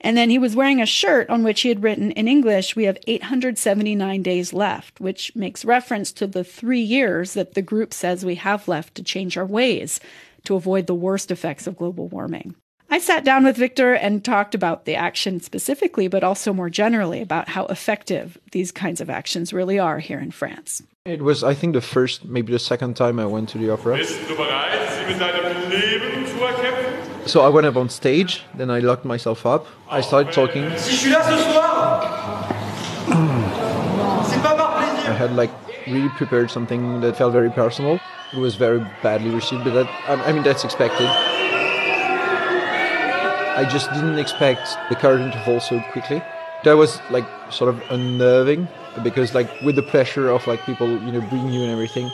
And 0.00 0.16
then 0.16 0.30
he 0.30 0.38
was 0.38 0.54
wearing 0.54 0.80
a 0.80 0.86
shirt 0.86 1.28
on 1.30 1.42
which 1.42 1.62
he 1.62 1.68
had 1.68 1.82
written 1.82 2.12
in 2.12 2.28
English, 2.28 2.76
We 2.76 2.84
have 2.84 2.96
879 3.08 4.22
days 4.22 4.52
left, 4.52 5.00
which 5.00 5.34
makes 5.34 5.64
reference 5.64 6.12
to 6.12 6.28
the 6.28 6.44
three 6.44 6.80
years 6.80 7.34
that 7.34 7.54
the 7.54 7.60
group 7.60 7.92
says 7.92 8.24
we 8.24 8.36
have 8.36 8.68
left 8.68 8.94
to 8.94 9.02
change 9.02 9.36
our 9.36 9.44
ways 9.44 9.98
to 10.44 10.54
avoid 10.54 10.86
the 10.86 10.94
worst 10.94 11.32
effects 11.32 11.66
of 11.66 11.76
global 11.76 12.06
warming. 12.06 12.54
I 12.92 12.98
sat 12.98 13.24
down 13.24 13.44
with 13.44 13.56
Victor 13.56 13.94
and 13.94 14.24
talked 14.24 14.52
about 14.52 14.84
the 14.84 14.96
action 14.96 15.38
specifically, 15.38 16.08
but 16.08 16.24
also 16.24 16.52
more 16.52 16.68
generally 16.68 17.22
about 17.22 17.48
how 17.48 17.66
effective 17.66 18.36
these 18.50 18.72
kinds 18.72 19.00
of 19.00 19.08
actions 19.08 19.52
really 19.52 19.78
are 19.78 20.00
here 20.00 20.18
in 20.18 20.32
France. 20.32 20.82
It 21.04 21.22
was, 21.22 21.44
I 21.44 21.54
think, 21.54 21.74
the 21.74 21.80
first, 21.80 22.24
maybe 22.24 22.52
the 22.52 22.58
second 22.58 22.96
time 22.96 23.20
I 23.20 23.26
went 23.26 23.48
to 23.50 23.58
the 23.58 23.70
opera. 23.70 23.96
Bist 23.96 24.18
du 24.26 24.34
bereit, 24.34 24.90
sie 24.90 25.06
mit 25.06 25.20
deinem 25.20 25.70
Leben 25.70 26.26
zu 26.26 26.36
erkämpfen? 26.44 27.28
So 27.28 27.42
I 27.42 27.48
went 27.48 27.66
up 27.66 27.76
on 27.76 27.88
stage, 27.88 28.42
then 28.56 28.70
I 28.70 28.80
locked 28.80 29.04
myself 29.04 29.46
up. 29.46 29.66
I 29.88 30.00
started 30.00 30.32
talking. 30.32 30.68
Si 30.76 30.90
je 30.90 30.96
suis 30.96 31.10
là 31.10 31.22
ce 31.22 31.38
soir, 31.52 32.02
c'est 34.28 34.42
pas 34.42 34.56
par 34.56 34.78
plaisir. 34.78 35.10
I 35.10 35.14
had 35.14 35.36
like 35.36 35.50
really 35.86 36.08
prepared 36.16 36.50
something 36.50 37.00
that 37.02 37.16
felt 37.16 37.32
very 37.32 37.50
personal. 37.50 38.00
It 38.32 38.38
was 38.40 38.56
very 38.56 38.80
badly 39.00 39.30
received, 39.30 39.62
but 39.62 39.74
that 39.74 39.86
I 40.08 40.30
I 40.30 40.32
mean 40.32 40.42
that's 40.42 40.64
expected. 40.64 41.08
I 43.60 43.64
just 43.68 43.92
didn't 43.92 44.18
expect 44.18 44.62
the 44.88 44.96
curtain 44.96 45.30
to 45.30 45.38
fall 45.44 45.60
so 45.60 45.80
quickly. 45.92 46.22
That 46.64 46.74
was 46.82 46.98
like 47.10 47.26
sort 47.50 47.68
of 47.74 47.82
unnerving 47.90 48.66
because 49.02 49.34
like 49.34 49.50
with 49.60 49.76
the 49.76 49.82
pressure 49.82 50.28
of 50.30 50.46
like 50.46 50.60
people 50.64 50.88
you 50.88 51.12
know 51.12 51.20
bringing 51.28 51.52
you 51.52 51.62
and 51.64 51.72
everything, 51.72 52.10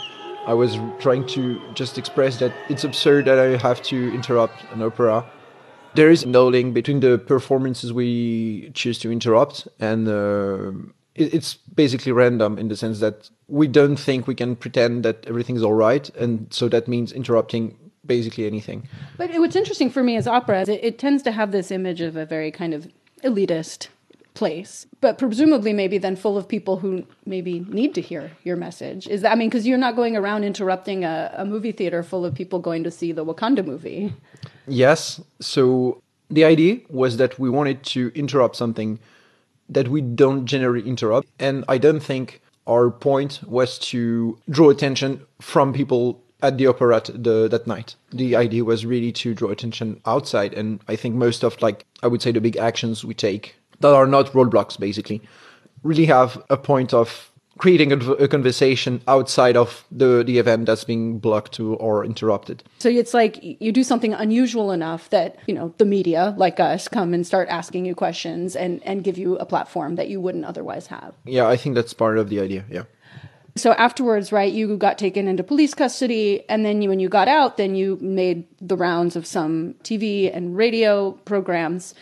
I 0.47 0.55
was 0.55 0.73
trying 0.99 1.25
to 1.37 1.61
just 1.75 1.99
express 1.99 2.39
that 2.41 2.53
it's 2.69 2.85
absurd 2.85 3.27
that 3.27 3.39
I 3.39 3.57
have 3.69 3.81
to 3.85 3.97
interrupt 4.13 4.57
an 4.73 4.83
opera. 4.83 5.25
There 5.95 6.11
is 6.11 6.27
no 6.27 6.49
link 6.49 6.75
between 6.75 7.01
the 7.01 7.17
performances 7.19 7.93
we 7.93 8.71
choose 8.75 8.99
to 9.01 9.11
interrupt 9.13 9.69
and 9.79 10.09
uh, 10.09 10.73
it- 11.15 11.33
it's 11.33 11.55
basically 11.55 12.13
random 12.13 12.59
in 12.59 12.69
the 12.69 12.77
sense 12.77 12.99
that 13.01 13.31
we 13.49 13.69
don't 13.69 13.97
think 13.97 14.27
we 14.27 14.35
can 14.35 14.57
pretend 14.57 15.05
that 15.05 15.25
everything's 15.27 15.63
all 15.63 15.73
right, 15.89 16.11
and 16.17 16.49
so 16.51 16.69
that 16.69 16.89
means 16.89 17.13
interrupting 17.13 17.77
basically 18.07 18.47
anything. 18.47 18.89
But 19.17 19.31
what's 19.35 19.57
interesting 19.57 19.91
for 19.91 20.03
me 20.03 20.17
as 20.17 20.27
opera 20.27 20.63
is 20.63 20.69
it, 20.69 20.83
it 20.83 20.99
tends 20.99 21.23
to 21.25 21.33
have 21.33 21.53
this 21.53 21.71
image 21.71 22.01
of 22.01 22.17
a 22.17 22.27
very 22.27 22.51
kind 22.51 22.75
of 22.75 22.89
elitist 23.23 23.89
place, 24.35 24.87
but 25.01 25.19
presumably 25.19 25.73
maybe 25.73 25.99
then 25.99 26.15
full 26.15 26.37
of 26.37 26.47
people 26.47 26.77
who 26.77 27.05
maybe 27.25 27.61
need 27.61 27.95
to 27.95 28.01
hear 28.01 28.31
your 28.45 28.57
message. 28.57 29.09
Is 29.09 29.23
that, 29.23 29.33
I 29.33 29.35
mean, 29.35 29.49
because 29.49 29.67
you're 29.67 29.79
not 29.79 29.97
going 29.97 30.17
around 30.17 30.45
interrupting 30.45 31.05
a, 31.05 31.33
a 31.37 31.45
movie 31.45 31.73
theater 31.73 32.03
full 32.03 32.25
of 32.25 32.35
people 32.35 32.59
going 32.59 32.85
to 32.85 32.91
see 32.91 33.13
the 33.13 33.25
Wakanda 33.25 33.65
movie. 33.65 34.13
Yes. 34.69 35.21
So 35.41 36.03
the 36.31 36.45
idea 36.45 36.81
was 36.91 37.17
that 37.17 37.39
we 37.39 37.49
wanted 37.51 37.83
to 37.85 38.13
interrupt 38.15 38.57
something 38.57 38.99
that 39.69 39.89
we 39.89 40.01
don't 40.01 40.45
generally 40.45 40.87
interrupt. 40.87 41.29
And 41.39 41.65
I 41.67 41.79
don't 41.79 42.01
think 42.01 42.43
our 42.67 42.91
point 42.91 43.41
was 43.47 43.79
to 43.79 44.39
draw 44.51 44.71
attention 44.71 45.23
from 45.41 45.73
people 45.73 46.23
at 46.43 46.59
the 46.59 46.67
opera 46.67 47.03
the, 47.09 47.49
that 47.49 47.67
night. 47.67 47.95
The 48.11 48.37
idea 48.37 48.65
was 48.65 48.85
really 48.85 49.13
to 49.13 49.35
draw 49.35 49.51
attention 49.51 50.01
outside. 50.05 50.55
And 50.55 50.81
I 50.89 50.97
think 50.97 51.15
most 51.15 51.43
of, 51.43 51.61
like, 51.63 51.87
I 52.03 52.09
would 52.09 52.23
say 52.23 52.33
the 52.33 52.41
big 52.41 52.57
actions 52.57 53.05
we 53.05 53.15
take 53.15 53.57
that 53.81 53.95
are 53.95 54.07
not 54.07 54.33
roadblocks, 54.33 54.79
basically, 54.79 55.23
really 55.83 56.07
have 56.07 56.43
a 56.51 56.57
point 56.57 56.93
of 56.93 57.31
creating 57.59 57.91
a, 57.91 57.97
a 57.97 58.29
conversation 58.29 59.01
outside 59.09 59.57
of 59.57 59.85
the, 59.91 60.23
the 60.23 60.39
event 60.39 60.67
that's 60.67 60.85
being 60.85 61.19
blocked 61.19 61.53
to 61.53 61.75
or 61.77 62.05
interrupted. 62.05 62.63
So 62.81 62.91
it's 62.91 63.15
like 63.15 63.39
you 63.41 63.73
do 63.73 63.83
something 63.83 64.13
unusual 64.13 64.73
enough 64.73 65.09
that, 65.09 65.39
you 65.47 65.55
know, 65.55 65.73
the 65.79 65.87
media 65.87 66.35
like 66.37 66.61
us 66.61 66.87
come 66.87 67.15
and 67.15 67.27
start 67.27 67.49
asking 67.49 67.87
you 67.87 67.95
questions 67.95 68.57
and, 68.57 68.83
and 68.83 69.03
give 69.03 69.17
you 69.17 69.39
a 69.39 69.47
platform 69.47 69.95
that 69.95 70.09
you 70.09 70.21
wouldn't 70.21 70.45
otherwise 70.45 70.89
have. 70.89 71.15
Yeah, 71.25 71.49
I 71.49 71.57
think 71.57 71.77
that's 71.77 71.95
part 71.95 72.19
of 72.19 72.29
the 72.29 72.41
idea. 72.41 72.67
Yeah. 72.71 72.83
So 73.57 73.73
afterwards, 73.73 74.33
right, 74.33 74.53
you 74.53 74.77
got 74.77 74.99
taken 74.99 75.27
into 75.27 75.43
police 75.43 75.75
custody, 75.75 76.43
and 76.49 76.63
then 76.65 76.83
you, 76.83 76.91
when 76.91 77.01
you 77.01 77.09
got 77.09 77.27
out, 77.27 77.57
then 77.57 77.75
you 77.75 77.99
made 78.03 78.45
the 78.61 78.77
rounds 78.77 79.17
of 79.17 79.25
some 79.27 79.75
TV 79.83 80.31
and 80.31 80.55
radio 80.57 81.13
programs, 81.25 81.95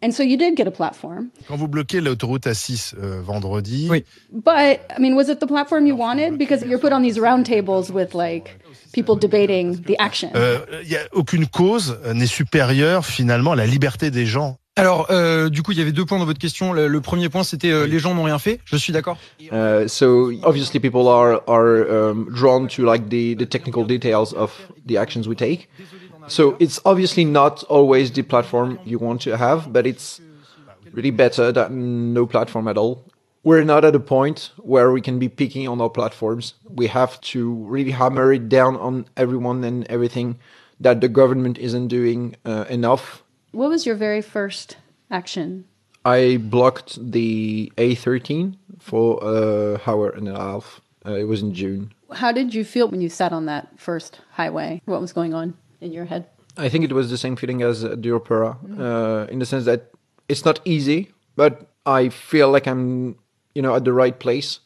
and 0.00 0.12
so 0.14 0.22
you 0.22 0.36
did 0.36 0.56
get 0.56 0.66
a 0.66 0.70
platform. 0.70 1.30
Quand 1.46 1.56
vous 1.56 1.68
bloquez 1.68 2.00
l'autoroute 2.00 2.46
A6 2.46 2.94
euh, 2.96 3.22
vendredi, 3.22 3.88
But 4.32 4.80
I 4.96 4.98
mean, 4.98 5.14
was 5.14 5.28
it 5.28 5.38
the 5.38 5.46
platform 5.46 5.86
you 5.86 5.94
wanted? 5.94 6.38
Because 6.38 6.64
you're 6.64 6.80
put 6.80 6.92
on 6.92 7.02
these 7.02 7.18
roundtables 7.18 7.90
with 7.90 8.14
like 8.14 8.58
people 8.92 9.14
debating 9.14 9.82
the 9.82 9.96
action. 10.00 10.30
euh, 10.34 10.64
il 10.82 10.90
y 10.90 10.96
a 10.96 11.06
aucune 11.12 11.46
cause 11.46 11.98
n'est 12.14 12.26
supérieure 12.26 13.04
finalement 13.04 13.52
à 13.52 13.56
la 13.56 13.66
liberté 13.66 14.10
des 14.10 14.26
gens. 14.26 14.56
Alors, 14.76 15.08
euh, 15.10 15.50
du 15.50 15.62
coup, 15.62 15.72
il 15.72 15.78
y 15.78 15.82
avait 15.82 15.92
deux 15.92 16.06
points 16.06 16.18
dans 16.18 16.24
votre 16.24 16.38
question. 16.38 16.72
Le, 16.72 16.88
le 16.88 17.00
premier 17.02 17.28
point, 17.28 17.42
c'était 17.42 17.70
euh, 17.70 17.86
les 17.86 17.98
gens 17.98 18.14
n'ont 18.14 18.22
rien 18.22 18.38
fait. 18.38 18.58
Je 18.64 18.76
suis 18.76 18.92
d'accord. 18.92 19.18
Uh, 19.38 19.86
so 19.86 20.30
obviously 20.44 20.80
people 20.80 21.08
are 21.08 21.42
are 21.46 21.84
um, 21.90 22.26
drawn 22.30 22.66
to 22.68 22.82
like 22.82 23.10
the 23.10 23.34
the 23.34 23.46
technical 23.46 23.84
details 23.84 24.32
of 24.32 24.50
the 24.86 24.96
actions 24.96 25.28
we 25.28 25.36
take. 25.36 25.68
So 26.26 26.56
it's 26.58 26.80
obviously 26.84 27.24
not 27.24 27.64
always 27.68 28.12
the 28.12 28.22
platform 28.22 28.78
you 28.86 28.98
want 28.98 29.20
to 29.22 29.36
have, 29.36 29.72
but 29.72 29.86
it's 29.86 30.20
really 30.92 31.10
better 31.10 31.52
than 31.52 32.14
no 32.14 32.26
platform 32.26 32.66
at 32.66 32.78
all. 32.78 33.04
We're 33.44 33.64
not 33.64 33.84
at 33.84 33.94
a 33.94 34.00
point 34.00 34.52
where 34.58 34.92
we 34.92 35.02
can 35.02 35.18
be 35.18 35.28
picking 35.28 35.68
on 35.68 35.80
our 35.80 35.90
platforms. 35.90 36.54
We 36.70 36.86
have 36.86 37.20
to 37.32 37.54
really 37.68 37.90
hammer 37.90 38.32
it 38.32 38.48
down 38.48 38.76
on 38.76 39.04
everyone 39.16 39.64
and 39.64 39.84
everything 39.90 40.38
that 40.80 41.00
the 41.00 41.08
government 41.08 41.58
isn't 41.58 41.88
doing 41.88 42.36
uh, 42.46 42.64
enough. 42.70 43.22
What 43.52 43.68
was 43.68 43.84
your 43.84 43.94
very 43.94 44.22
first 44.22 44.78
action? 45.10 45.66
I 46.04 46.38
blocked 46.38 46.98
the 47.12 47.70
A13 47.76 48.56
for 48.80 49.18
an 49.22 49.80
hour 49.86 50.10
and 50.10 50.28
a 50.28 50.36
half. 50.36 50.80
Uh, 51.04 51.12
it 51.12 51.24
was 51.24 51.42
in 51.42 51.52
June. 51.54 51.92
How 52.12 52.32
did 52.32 52.54
you 52.54 52.64
feel 52.64 52.88
when 52.88 53.00
you 53.00 53.08
sat 53.08 53.32
on 53.32 53.46
that 53.46 53.78
first 53.78 54.20
highway? 54.32 54.80
What 54.86 55.00
was 55.00 55.12
going 55.12 55.34
on 55.34 55.54
in 55.80 55.92
your 55.92 56.06
head? 56.06 56.26
I 56.56 56.68
think 56.68 56.84
it 56.84 56.92
was 56.92 57.10
the 57.10 57.18
same 57.18 57.36
feeling 57.36 57.62
as 57.62 57.82
the 57.82 58.14
opera, 58.14 58.56
uh, 58.78 59.26
in 59.30 59.38
the 59.38 59.46
sense 59.46 59.64
that 59.66 59.90
it's 60.28 60.44
not 60.44 60.60
easy, 60.64 61.12
but 61.36 61.68
I 61.86 62.08
feel 62.08 62.50
like 62.50 62.66
I'm, 62.66 63.16
you 63.54 63.62
know, 63.62 63.74
at 63.74 63.84
the 63.84 63.92
right 63.92 64.18
place. 64.18 64.60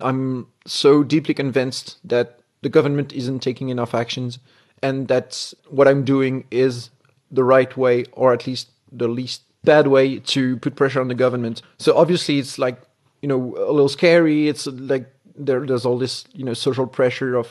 I'm 0.00 0.46
so 0.66 1.02
deeply 1.02 1.34
convinced 1.34 1.98
that 2.04 2.40
the 2.62 2.68
government 2.68 3.12
isn't 3.12 3.40
taking 3.40 3.68
enough 3.68 3.94
actions, 3.94 4.38
and 4.82 5.08
that 5.08 5.52
what 5.68 5.88
I'm 5.88 6.04
doing 6.04 6.44
is 6.50 6.90
the 7.32 7.44
right 7.44 7.74
way, 7.76 8.04
or 8.12 8.32
at 8.32 8.46
least 8.46 8.70
the 8.92 9.08
least 9.08 9.42
bad 9.64 9.86
way 9.86 10.18
to 10.18 10.56
put 10.58 10.76
pressure 10.76 11.00
on 11.00 11.08
the 11.08 11.14
government. 11.14 11.62
So 11.78 11.96
obviously, 11.96 12.38
it's 12.38 12.58
like 12.58 12.80
you 13.22 13.28
know 13.28 13.56
a 13.56 13.72
little 13.72 13.88
scary. 13.88 14.48
It's 14.48 14.66
like 14.66 15.12
there, 15.36 15.66
there's 15.66 15.86
all 15.86 15.98
this 15.98 16.24
you 16.32 16.44
know 16.44 16.54
social 16.54 16.86
pressure 16.86 17.36
of 17.36 17.48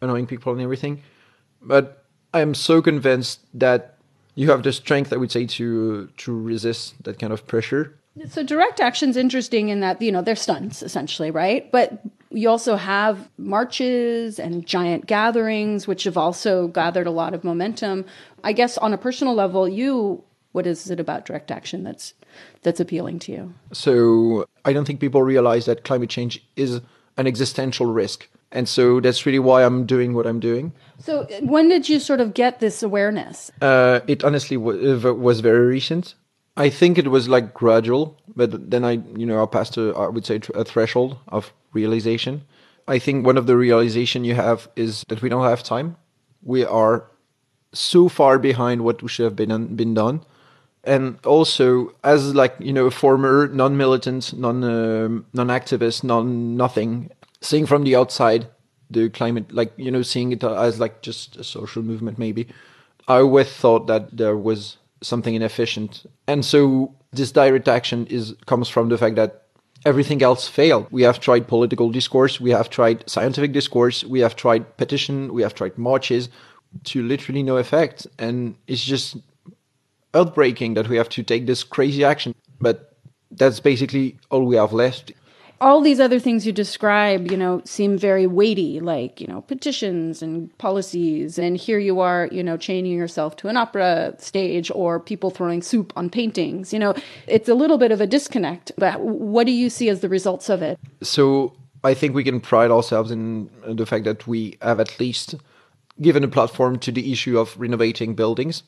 annoying 0.00 0.26
people 0.26 0.52
and 0.52 0.60
everything, 0.60 1.02
but 1.62 2.04
I'm 2.32 2.54
so 2.54 2.82
convinced 2.82 3.40
that 3.54 3.98
you 4.34 4.50
have 4.50 4.62
the 4.64 4.72
strength, 4.72 5.12
I 5.12 5.16
would 5.16 5.30
say, 5.30 5.46
to 5.46 6.08
to 6.16 6.40
resist 6.40 7.02
that 7.04 7.18
kind 7.18 7.32
of 7.32 7.46
pressure. 7.46 7.96
So 8.28 8.44
direct 8.44 8.80
action's 8.80 9.16
interesting 9.16 9.68
in 9.70 9.80
that 9.80 10.00
you 10.00 10.12
know 10.12 10.22
they're 10.22 10.36
stunts 10.36 10.82
essentially, 10.82 11.30
right? 11.30 11.70
But 11.70 12.00
you 12.34 12.48
also 12.50 12.76
have 12.76 13.28
marches 13.38 14.38
and 14.38 14.66
giant 14.66 15.06
gatherings, 15.06 15.86
which 15.86 16.04
have 16.04 16.16
also 16.16 16.68
gathered 16.68 17.06
a 17.06 17.10
lot 17.10 17.34
of 17.34 17.44
momentum. 17.44 18.04
I 18.42 18.52
guess 18.52 18.76
on 18.78 18.92
a 18.92 18.98
personal 18.98 19.34
level, 19.34 19.68
you 19.68 20.22
what 20.52 20.66
is 20.66 20.88
it 20.88 21.00
about 21.00 21.26
direct 21.26 21.50
action 21.50 21.82
that's 21.82 22.14
that's 22.62 22.80
appealing 22.80 23.18
to 23.20 23.32
you? 23.32 23.54
So 23.72 24.46
I 24.64 24.72
don't 24.72 24.84
think 24.84 25.00
people 25.00 25.22
realize 25.22 25.66
that 25.66 25.84
climate 25.84 26.10
change 26.10 26.44
is 26.56 26.80
an 27.16 27.26
existential 27.26 27.86
risk. 27.86 28.28
And 28.52 28.68
so 28.68 29.00
that's 29.00 29.26
really 29.26 29.40
why 29.40 29.64
I'm 29.64 29.84
doing 29.84 30.14
what 30.14 30.26
I'm 30.26 30.38
doing. 30.38 30.72
So 30.98 31.26
when 31.40 31.68
did 31.68 31.88
you 31.88 31.98
sort 31.98 32.20
of 32.20 32.34
get 32.34 32.60
this 32.60 32.84
awareness? 32.84 33.50
Uh, 33.60 34.00
it 34.06 34.22
honestly 34.22 34.56
was, 34.56 35.02
was 35.02 35.40
very 35.40 35.66
recent. 35.66 36.14
I 36.56 36.70
think 36.70 36.98
it 36.98 37.08
was 37.08 37.28
like 37.28 37.52
gradual, 37.52 38.16
but 38.36 38.70
then 38.70 38.84
I, 38.84 38.92
you 39.16 39.26
know, 39.26 39.42
I 39.42 39.46
passed 39.46 39.76
a, 39.76 39.92
I 39.96 40.08
would 40.08 40.24
say 40.24 40.40
a 40.54 40.64
threshold 40.64 41.18
of 41.26 41.52
realization. 41.74 42.42
I 42.88 42.98
think 42.98 43.26
one 43.26 43.36
of 43.36 43.46
the 43.46 43.56
realization 43.56 44.24
you 44.24 44.34
have 44.34 44.68
is 44.76 45.04
that 45.08 45.22
we 45.22 45.28
don't 45.28 45.44
have 45.44 45.62
time. 45.62 45.96
We 46.42 46.64
are 46.64 47.10
so 47.72 48.08
far 48.08 48.38
behind 48.38 48.84
what 48.84 49.08
should 49.10 49.24
have 49.24 49.36
been 49.36 49.74
been 49.74 49.94
done 49.94 50.24
and 50.84 51.18
also 51.24 51.92
as 52.04 52.34
like 52.34 52.54
you 52.58 52.72
know 52.72 52.86
a 52.86 52.90
former 52.90 53.48
non-militant 53.48 54.36
non 54.36 54.62
um, 54.62 55.26
non-activist 55.32 56.04
non 56.04 56.56
nothing 56.56 57.10
seeing 57.40 57.66
from 57.66 57.84
the 57.84 57.96
outside 57.96 58.46
the 58.90 59.08
climate 59.10 59.52
like 59.52 59.72
you 59.76 59.90
know 59.90 60.02
seeing 60.02 60.32
it 60.32 60.44
as 60.44 60.78
like 60.78 61.02
just 61.02 61.36
a 61.36 61.44
social 61.44 61.82
movement 61.82 62.18
maybe 62.18 62.46
i 63.08 63.16
always 63.16 63.50
thought 63.50 63.86
that 63.86 64.14
there 64.16 64.36
was 64.36 64.76
something 65.02 65.34
inefficient 65.34 66.06
and 66.26 66.44
so 66.44 66.94
this 67.12 67.32
direct 67.32 67.68
action 67.68 68.06
is 68.06 68.34
comes 68.46 68.68
from 68.68 68.88
the 68.88 68.98
fact 68.98 69.16
that 69.16 69.43
everything 69.84 70.22
else 70.22 70.48
failed 70.48 70.86
we 70.90 71.02
have 71.02 71.20
tried 71.20 71.46
political 71.46 71.90
discourse 71.90 72.40
we 72.40 72.50
have 72.50 72.70
tried 72.70 73.08
scientific 73.08 73.52
discourse 73.52 74.02
we 74.04 74.20
have 74.20 74.34
tried 74.34 74.76
petition 74.76 75.32
we 75.32 75.42
have 75.42 75.54
tried 75.54 75.76
marches 75.76 76.28
to 76.82 77.02
literally 77.02 77.42
no 77.42 77.56
effect 77.56 78.06
and 78.18 78.56
it's 78.66 78.84
just 78.84 79.16
heartbreaking 80.14 80.74
that 80.74 80.88
we 80.88 80.96
have 80.96 81.08
to 81.10 81.22
take 81.22 81.46
this 81.46 81.64
crazy 81.64 82.04
action. 82.04 82.34
But 82.60 82.96
that's 83.32 83.60
basically 83.60 84.16
all 84.30 84.46
we 84.46 84.56
have 84.56 84.72
left. 84.72 85.12
All 85.64 85.80
these 85.80 85.98
other 85.98 86.20
things 86.20 86.46
you 86.46 86.52
describe, 86.52 87.30
you 87.30 87.38
know, 87.38 87.62
seem 87.64 87.96
very 87.96 88.26
weighty, 88.26 88.80
like, 88.80 89.18
you 89.18 89.26
know, 89.26 89.40
petitions 89.40 90.22
and 90.22 90.56
policies. 90.58 91.38
And 91.38 91.56
here 91.56 91.78
you 91.78 92.00
are, 92.00 92.28
you 92.30 92.42
know, 92.42 92.58
chaining 92.58 92.92
yourself 92.92 93.34
to 93.36 93.48
an 93.48 93.56
opera 93.56 94.14
stage 94.18 94.70
or 94.74 95.00
people 95.00 95.30
throwing 95.30 95.62
soup 95.62 95.90
on 95.96 96.10
paintings. 96.10 96.70
You 96.74 96.80
know, 96.80 96.94
it's 97.26 97.48
a 97.48 97.54
little 97.54 97.78
bit 97.78 97.92
of 97.92 98.02
a 98.02 98.06
disconnect. 98.06 98.72
But 98.76 99.00
what 99.00 99.46
do 99.46 99.52
you 99.52 99.70
see 99.70 99.88
as 99.88 100.00
the 100.00 100.08
results 100.10 100.50
of 100.50 100.60
it? 100.60 100.78
So 101.00 101.54
I 101.82 101.94
think 101.94 102.14
we 102.14 102.24
can 102.24 102.40
pride 102.40 102.70
ourselves 102.70 103.10
in 103.10 103.48
the 103.66 103.86
fact 103.86 104.04
that 104.04 104.26
we 104.26 104.58
have 104.60 104.80
at 104.80 105.00
least 105.00 105.34
given 105.98 106.22
a 106.24 106.28
platform 106.28 106.78
to 106.80 106.92
the 106.92 107.10
issue 107.10 107.38
of 107.38 107.58
renovating 107.58 108.14
buildings 108.14 108.64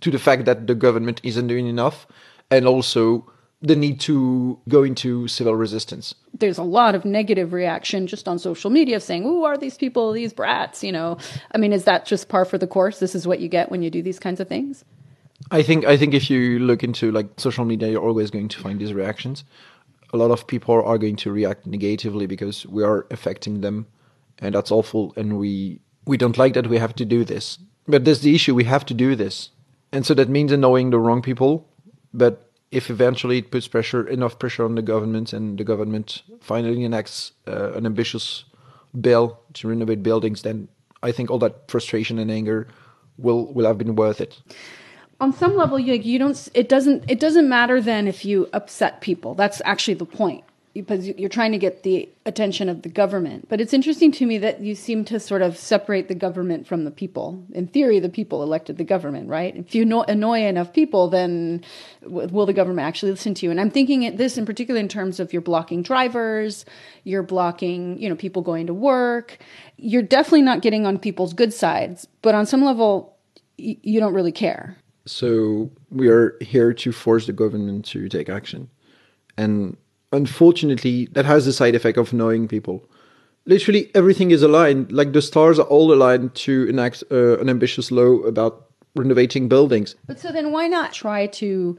to 0.00 0.12
the 0.12 0.18
fact 0.20 0.44
that 0.44 0.68
the 0.68 0.76
government 0.76 1.20
isn't 1.24 1.48
doing 1.48 1.66
enough, 1.66 2.06
and 2.52 2.68
also 2.68 3.26
the 3.62 3.76
need 3.76 4.00
to 4.00 4.58
go 4.68 4.82
into 4.82 5.26
civil 5.28 5.54
resistance. 5.54 6.14
There's 6.38 6.58
a 6.58 6.62
lot 6.62 6.94
of 6.94 7.04
negative 7.04 7.52
reaction 7.52 8.06
just 8.06 8.28
on 8.28 8.38
social 8.38 8.70
media 8.70 9.00
saying, 9.00 9.22
"Who 9.22 9.44
are 9.44 9.56
these 9.56 9.76
people? 9.76 10.12
These 10.12 10.32
brats?" 10.32 10.84
You 10.84 10.92
know, 10.92 11.16
I 11.52 11.58
mean, 11.58 11.72
is 11.72 11.84
that 11.84 12.06
just 12.06 12.28
par 12.28 12.44
for 12.44 12.58
the 12.58 12.66
course? 12.66 12.98
This 12.98 13.14
is 13.14 13.26
what 13.26 13.40
you 13.40 13.48
get 13.48 13.70
when 13.70 13.82
you 13.82 13.90
do 13.90 14.02
these 14.02 14.18
kinds 14.18 14.40
of 14.40 14.48
things. 14.48 14.84
I 15.50 15.62
think 15.62 15.84
I 15.84 15.96
think 15.96 16.14
if 16.14 16.30
you 16.30 16.58
look 16.58 16.82
into 16.84 17.10
like 17.10 17.28
social 17.38 17.64
media, 17.64 17.88
you're 17.88 18.02
always 18.02 18.30
going 18.30 18.48
to 18.48 18.58
find 18.58 18.80
these 18.80 18.92
reactions. 18.94 19.44
A 20.12 20.16
lot 20.16 20.30
of 20.30 20.46
people 20.46 20.74
are 20.74 20.98
going 20.98 21.16
to 21.16 21.32
react 21.32 21.66
negatively 21.66 22.26
because 22.26 22.66
we 22.66 22.84
are 22.84 23.06
affecting 23.10 23.60
them, 23.60 23.86
and 24.38 24.54
that's 24.54 24.70
awful. 24.70 25.12
And 25.16 25.38
we 25.38 25.80
we 26.06 26.16
don't 26.16 26.38
like 26.38 26.54
that 26.54 26.68
we 26.68 26.78
have 26.78 26.94
to 26.96 27.04
do 27.04 27.24
this. 27.24 27.58
But 27.88 28.04
that's 28.04 28.20
the 28.20 28.34
issue. 28.34 28.54
We 28.54 28.64
have 28.64 28.84
to 28.86 28.94
do 28.94 29.14
this 29.14 29.50
and 29.92 30.04
so 30.04 30.14
that 30.14 30.28
means 30.28 30.52
annoying 30.52 30.90
the 30.90 30.98
wrong 30.98 31.22
people. 31.22 31.68
But 32.12 32.45
if 32.70 32.90
eventually 32.90 33.38
it 33.38 33.50
puts 33.50 33.68
pressure, 33.68 34.06
enough 34.06 34.38
pressure 34.38 34.64
on 34.64 34.74
the 34.74 34.82
government, 34.82 35.32
and 35.32 35.58
the 35.58 35.64
government 35.64 36.22
finally 36.40 36.84
enacts 36.84 37.32
uh, 37.46 37.72
an 37.72 37.86
ambitious 37.86 38.44
bill 39.00 39.38
to 39.54 39.68
renovate 39.68 40.02
buildings, 40.02 40.42
then 40.42 40.68
I 41.02 41.12
think 41.12 41.30
all 41.30 41.38
that 41.40 41.70
frustration 41.70 42.18
and 42.18 42.30
anger 42.30 42.66
will 43.18 43.52
will 43.52 43.66
have 43.66 43.78
been 43.78 43.94
worth 43.96 44.20
it. 44.20 44.40
On 45.20 45.32
some 45.32 45.56
level, 45.56 45.78
you, 45.78 45.94
you 45.94 46.18
don't. 46.18 46.48
It 46.54 46.68
doesn't. 46.68 47.04
It 47.08 47.20
doesn't 47.20 47.48
matter 47.48 47.80
then 47.80 48.06
if 48.06 48.24
you 48.24 48.48
upset 48.52 49.00
people. 49.00 49.34
That's 49.34 49.62
actually 49.64 49.94
the 49.94 50.06
point 50.06 50.44
because 50.80 51.08
you're 51.08 51.28
trying 51.28 51.52
to 51.52 51.58
get 51.58 51.82
the 51.82 52.08
attention 52.24 52.68
of 52.68 52.82
the 52.82 52.88
government. 52.88 53.48
But 53.48 53.60
it's 53.60 53.72
interesting 53.72 54.12
to 54.12 54.26
me 54.26 54.38
that 54.38 54.60
you 54.60 54.74
seem 54.74 55.04
to 55.06 55.18
sort 55.18 55.42
of 55.42 55.56
separate 55.56 56.08
the 56.08 56.14
government 56.14 56.66
from 56.66 56.84
the 56.84 56.90
people. 56.90 57.44
In 57.52 57.66
theory, 57.66 57.98
the 57.98 58.08
people 58.08 58.42
elected 58.42 58.76
the 58.76 58.84
government, 58.84 59.28
right? 59.28 59.56
If 59.56 59.74
you 59.74 59.82
annoy 60.08 60.44
enough 60.44 60.72
people, 60.72 61.08
then 61.08 61.64
will 62.02 62.46
the 62.46 62.52
government 62.52 62.86
actually 62.86 63.12
listen 63.12 63.34
to 63.34 63.46
you? 63.46 63.50
And 63.50 63.60
I'm 63.60 63.70
thinking 63.70 64.16
this 64.16 64.36
in 64.36 64.46
particular 64.46 64.80
in 64.80 64.88
terms 64.88 65.20
of 65.20 65.32
you're 65.32 65.42
blocking 65.42 65.82
drivers, 65.82 66.64
you're 67.04 67.22
blocking, 67.22 67.98
you 68.00 68.08
know, 68.08 68.16
people 68.16 68.42
going 68.42 68.66
to 68.66 68.74
work. 68.74 69.38
You're 69.76 70.02
definitely 70.02 70.42
not 70.42 70.62
getting 70.62 70.86
on 70.86 70.98
people's 70.98 71.32
good 71.32 71.52
sides, 71.52 72.06
but 72.22 72.34
on 72.34 72.46
some 72.46 72.64
level, 72.64 73.16
you 73.56 74.00
don't 74.00 74.12
really 74.12 74.32
care. 74.32 74.76
So 75.06 75.70
we 75.90 76.08
are 76.08 76.36
here 76.40 76.74
to 76.74 76.92
force 76.92 77.26
the 77.26 77.32
government 77.32 77.84
to 77.86 78.08
take 78.08 78.28
action. 78.28 78.68
And 79.38 79.76
unfortunately, 80.16 81.06
that 81.12 81.24
has 81.24 81.44
the 81.44 81.52
side 81.52 81.74
effect 81.74 81.98
of 81.98 82.12
annoying 82.12 82.48
people. 82.48 82.82
Literally 83.44 83.90
everything 83.94 84.32
is 84.32 84.42
aligned, 84.42 84.90
like 84.90 85.12
the 85.12 85.22
stars 85.22 85.58
are 85.58 85.66
all 85.66 85.92
aligned 85.92 86.34
to 86.34 86.66
enact 86.68 87.04
uh, 87.12 87.38
an 87.38 87.48
ambitious 87.48 87.92
law 87.92 88.16
about 88.24 88.66
renovating 88.96 89.48
buildings. 89.48 89.94
But 90.06 90.18
so 90.18 90.32
then 90.32 90.50
why 90.50 90.66
not 90.66 90.92
try 90.92 91.26
to 91.26 91.78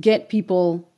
get 0.00 0.28
people 0.28 0.88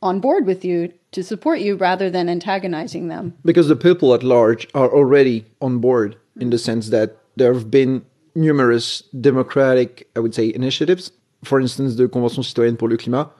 on 0.00 0.20
board 0.20 0.46
with 0.46 0.64
you 0.64 0.92
to 1.12 1.24
support 1.24 1.60
you 1.60 1.76
rather 1.76 2.08
than 2.10 2.28
antagonizing 2.28 3.08
them? 3.08 3.34
Because 3.44 3.66
the 3.68 3.76
people 3.76 4.14
at 4.14 4.22
large 4.22 4.68
are 4.74 4.90
already 4.92 5.44
on 5.60 5.78
board 5.78 6.16
in 6.38 6.50
the 6.50 6.58
sense 6.58 6.90
that 6.90 7.16
there 7.36 7.52
have 7.52 7.70
been 7.70 8.04
numerous 8.36 9.02
democratic, 9.20 10.08
I 10.14 10.20
would 10.20 10.34
say, 10.34 10.52
initiatives. 10.54 11.10
For 11.42 11.60
instance, 11.60 11.96
the 11.96 12.08
Convention 12.08 12.42
citoyenne 12.42 12.76
pour 12.76 12.88
le 12.88 12.96
climat, 12.96 13.30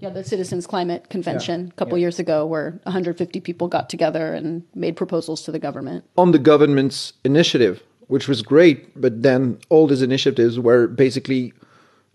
yeah, 0.00 0.08
the 0.08 0.24
Citizens 0.24 0.66
Climate 0.66 1.10
Convention 1.10 1.64
yeah. 1.64 1.68
a 1.68 1.72
couple 1.72 1.98
yeah. 1.98 2.02
years 2.02 2.18
ago, 2.18 2.46
where 2.46 2.80
150 2.84 3.40
people 3.40 3.68
got 3.68 3.90
together 3.90 4.32
and 4.32 4.62
made 4.74 4.96
proposals 4.96 5.42
to 5.42 5.52
the 5.52 5.58
government. 5.58 6.04
On 6.16 6.32
the 6.32 6.38
government's 6.38 7.12
initiative, 7.24 7.82
which 8.08 8.26
was 8.26 8.40
great, 8.40 8.98
but 9.00 9.22
then 9.22 9.58
all 9.68 9.86
these 9.86 10.02
initiatives 10.02 10.58
were 10.58 10.86
basically 10.86 11.52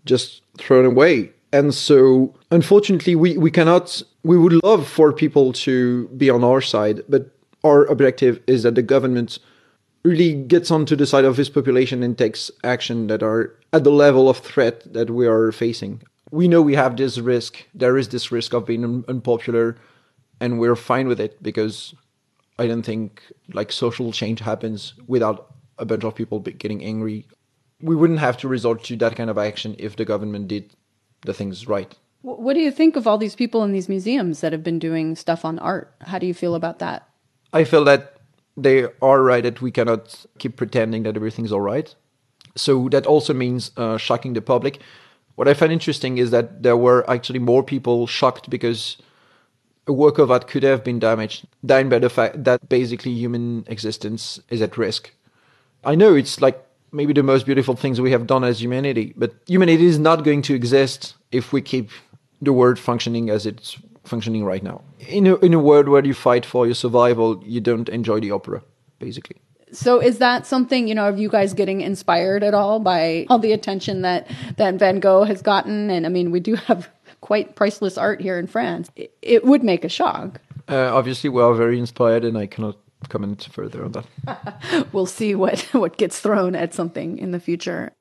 just 0.04 0.42
thrown 0.58 0.84
away. 0.84 1.30
And 1.52 1.72
so, 1.72 2.34
unfortunately, 2.50 3.14
we, 3.14 3.38
we 3.38 3.50
cannot, 3.52 4.02
we 4.24 4.36
would 4.36 4.64
love 4.64 4.86
for 4.88 5.12
people 5.12 5.52
to 5.52 6.08
be 6.08 6.28
on 6.28 6.42
our 6.42 6.60
side, 6.60 7.02
but 7.08 7.30
our 7.62 7.84
objective 7.84 8.40
is 8.48 8.64
that 8.64 8.74
the 8.74 8.82
government 8.82 9.38
really 10.02 10.34
gets 10.34 10.70
onto 10.70 10.96
the 10.96 11.06
side 11.06 11.24
of 11.24 11.36
this 11.36 11.48
population 11.48 12.02
and 12.02 12.18
takes 12.18 12.50
action 12.64 13.06
that 13.06 13.22
are 13.22 13.54
at 13.72 13.84
the 13.84 13.90
level 13.90 14.28
of 14.28 14.38
threat 14.38 14.92
that 14.92 15.10
we 15.10 15.26
are 15.26 15.52
facing 15.52 16.02
we 16.30 16.48
know 16.48 16.62
we 16.62 16.74
have 16.74 16.96
this 16.96 17.18
risk. 17.18 17.66
There 17.74 17.96
is 17.96 18.08
this 18.08 18.32
risk 18.32 18.52
of 18.52 18.66
being 18.66 18.84
un- 18.84 19.04
unpopular, 19.08 19.76
and 20.40 20.58
we're 20.58 20.76
fine 20.76 21.08
with 21.08 21.20
it 21.20 21.42
because 21.42 21.94
I 22.58 22.66
don't 22.66 22.82
think 22.82 23.22
like 23.52 23.72
social 23.72 24.12
change 24.12 24.40
happens 24.40 24.94
without 25.06 25.54
a 25.78 25.84
bunch 25.84 26.04
of 26.04 26.14
people 26.14 26.40
getting 26.40 26.82
angry. 26.82 27.26
We 27.80 27.94
wouldn't 27.94 28.20
have 28.20 28.36
to 28.38 28.48
resort 28.48 28.84
to 28.84 28.96
that 28.96 29.16
kind 29.16 29.30
of 29.30 29.38
action 29.38 29.76
if 29.78 29.96
the 29.96 30.04
government 30.04 30.48
did 30.48 30.74
the 31.22 31.34
things 31.34 31.66
right. 31.66 31.94
What 32.22 32.54
do 32.54 32.60
you 32.60 32.72
think 32.72 32.96
of 32.96 33.06
all 33.06 33.18
these 33.18 33.36
people 33.36 33.62
in 33.62 33.72
these 33.72 33.88
museums 33.88 34.40
that 34.40 34.52
have 34.52 34.64
been 34.64 34.78
doing 34.78 35.14
stuff 35.14 35.44
on 35.44 35.58
art? 35.58 35.94
How 36.00 36.18
do 36.18 36.26
you 36.26 36.34
feel 36.34 36.54
about 36.54 36.80
that? 36.80 37.08
I 37.52 37.64
feel 37.64 37.84
that 37.84 38.16
they 38.56 38.86
are 39.00 39.22
right 39.22 39.42
that 39.42 39.60
we 39.60 39.70
cannot 39.70 40.24
keep 40.38 40.56
pretending 40.56 41.04
that 41.04 41.14
everything's 41.14 41.52
all 41.52 41.60
right. 41.60 41.94
So 42.56 42.88
that 42.88 43.06
also 43.06 43.34
means 43.34 43.70
uh, 43.76 43.98
shocking 43.98 44.32
the 44.32 44.40
public. 44.40 44.80
What 45.36 45.48
I 45.48 45.54
find 45.54 45.72
interesting 45.72 46.18
is 46.18 46.30
that 46.30 46.62
there 46.62 46.76
were 46.76 47.08
actually 47.08 47.38
more 47.38 47.62
people 47.62 48.06
shocked 48.06 48.50
because 48.50 48.96
a 49.86 49.92
work 49.92 50.18
of 50.18 50.30
art 50.30 50.48
could 50.48 50.62
have 50.64 50.82
been 50.82 50.98
damaged, 50.98 51.46
than 51.62 51.88
by 51.88 52.00
the 52.00 52.10
fact 52.10 52.42
that 52.44 52.68
basically 52.68 53.12
human 53.12 53.64
existence 53.68 54.40
is 54.50 54.60
at 54.60 54.76
risk. 54.76 55.12
I 55.84 55.94
know 55.94 56.14
it's 56.14 56.40
like 56.40 56.60
maybe 56.90 57.12
the 57.12 57.22
most 57.22 57.46
beautiful 57.46 57.76
things 57.76 58.00
we 58.00 58.10
have 58.10 58.26
done 58.26 58.42
as 58.42 58.60
humanity, 58.60 59.12
but 59.16 59.34
humanity 59.46 59.86
is 59.86 59.98
not 59.98 60.24
going 60.24 60.42
to 60.42 60.54
exist 60.54 61.14
if 61.30 61.52
we 61.52 61.60
keep 61.62 61.90
the 62.42 62.52
world 62.52 62.78
functioning 62.78 63.30
as 63.30 63.46
it's 63.46 63.78
functioning 64.04 64.44
right 64.44 64.62
now. 64.62 64.82
In 65.06 65.26
a, 65.26 65.36
in 65.36 65.54
a 65.54 65.60
world 65.60 65.88
where 65.88 66.04
you 66.04 66.14
fight 66.14 66.46
for 66.46 66.66
your 66.66 66.74
survival, 66.74 67.42
you 67.44 67.60
don't 67.60 67.88
enjoy 67.88 68.20
the 68.20 68.30
opera, 68.30 68.62
basically. 68.98 69.36
So 69.72 70.00
is 70.00 70.18
that 70.18 70.46
something, 70.46 70.86
you 70.86 70.94
know, 70.94 71.04
are 71.04 71.16
you 71.16 71.28
guys 71.28 71.52
getting 71.52 71.80
inspired 71.80 72.42
at 72.42 72.54
all 72.54 72.78
by 72.78 73.26
all 73.28 73.38
the 73.38 73.52
attention 73.52 74.02
that, 74.02 74.28
that 74.56 74.74
Van 74.76 75.00
Gogh 75.00 75.24
has 75.24 75.42
gotten? 75.42 75.90
And 75.90 76.06
I 76.06 76.08
mean, 76.08 76.30
we 76.30 76.40
do 76.40 76.54
have 76.54 76.88
quite 77.20 77.56
priceless 77.56 77.98
art 77.98 78.20
here 78.20 78.38
in 78.38 78.46
France. 78.46 78.90
It, 78.96 79.16
it 79.22 79.44
would 79.44 79.64
make 79.64 79.84
a 79.84 79.88
shock. 79.88 80.40
Uh, 80.68 80.94
obviously, 80.94 81.30
we 81.30 81.42
are 81.42 81.54
very 81.54 81.78
inspired, 81.78 82.24
and 82.24 82.36
I 82.36 82.46
cannot 82.46 82.76
comment 83.08 83.48
further 83.52 83.84
on 83.84 83.92
that. 83.92 84.88
we'll 84.92 85.06
see 85.06 85.34
what, 85.34 85.60
what 85.72 85.96
gets 85.96 86.20
thrown 86.20 86.54
at 86.54 86.74
something 86.74 87.18
in 87.18 87.32
the 87.32 87.40
future. 87.40 87.92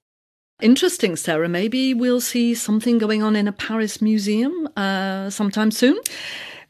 Interesting, 0.61 1.15
Sarah. 1.15 1.49
Maybe 1.49 1.93
we'll 1.93 2.21
see 2.21 2.55
something 2.55 2.97
going 2.97 3.21
on 3.21 3.35
in 3.35 3.47
a 3.47 3.51
Paris 3.51 4.01
museum 4.01 4.69
uh, 4.77 5.29
sometime 5.29 5.69
soon. 5.69 5.97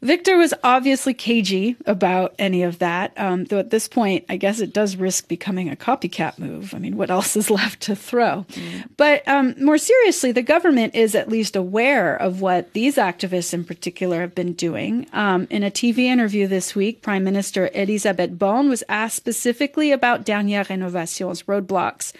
Victor 0.01 0.38
was 0.38 0.53
obviously 0.63 1.13
cagey 1.13 1.75
about 1.86 2.36
any 2.38 2.63
of 2.63 2.79
that, 2.79 3.13
um, 3.17 3.45
though 3.45 3.60
at 3.60 3.69
this 3.69 3.88
point, 3.88 4.25
I 4.29 4.38
guess 4.38 4.60
it 4.60 4.73
does 4.73 4.95
risk 4.95 5.27
becoming 5.27 5.69
a 5.69 5.75
copycat 5.75 6.38
move. 6.38 6.73
I 6.73 6.79
mean, 6.79 6.97
what 6.97 7.10
else 7.10 7.36
is 7.36 7.49
left 7.49 7.81
to 7.84 7.95
throw? 7.95 8.45
Mm. 8.49 8.84
But 8.97 9.27
um, 9.27 9.55
more 9.63 9.77
seriously, 9.77 10.31
the 10.31 10.41
government 10.41 10.95
is 10.95 11.15
at 11.15 11.29
least 11.29 11.55
aware 11.55 12.15
of 12.15 12.41
what 12.41 12.73
these 12.73 12.97
activists 12.97 13.53
in 13.53 13.63
particular 13.63 14.21
have 14.21 14.36
been 14.36 14.53
doing. 14.53 15.08
Um, 15.13 15.47
in 15.49 15.63
a 15.63 15.71
TV 15.71 15.99
interview 15.99 16.47
this 16.47 16.75
week, 16.75 17.01
Prime 17.01 17.23
Minister 17.23 17.69
Elisabeth 17.73 18.38
Borne 18.38 18.69
was 18.69 18.84
asked 18.89 19.15
specifically 19.15 19.91
about 19.91 20.25
Dernière 20.25 20.67
Rénovation's 20.67 21.43
roadblocks. 21.43 22.13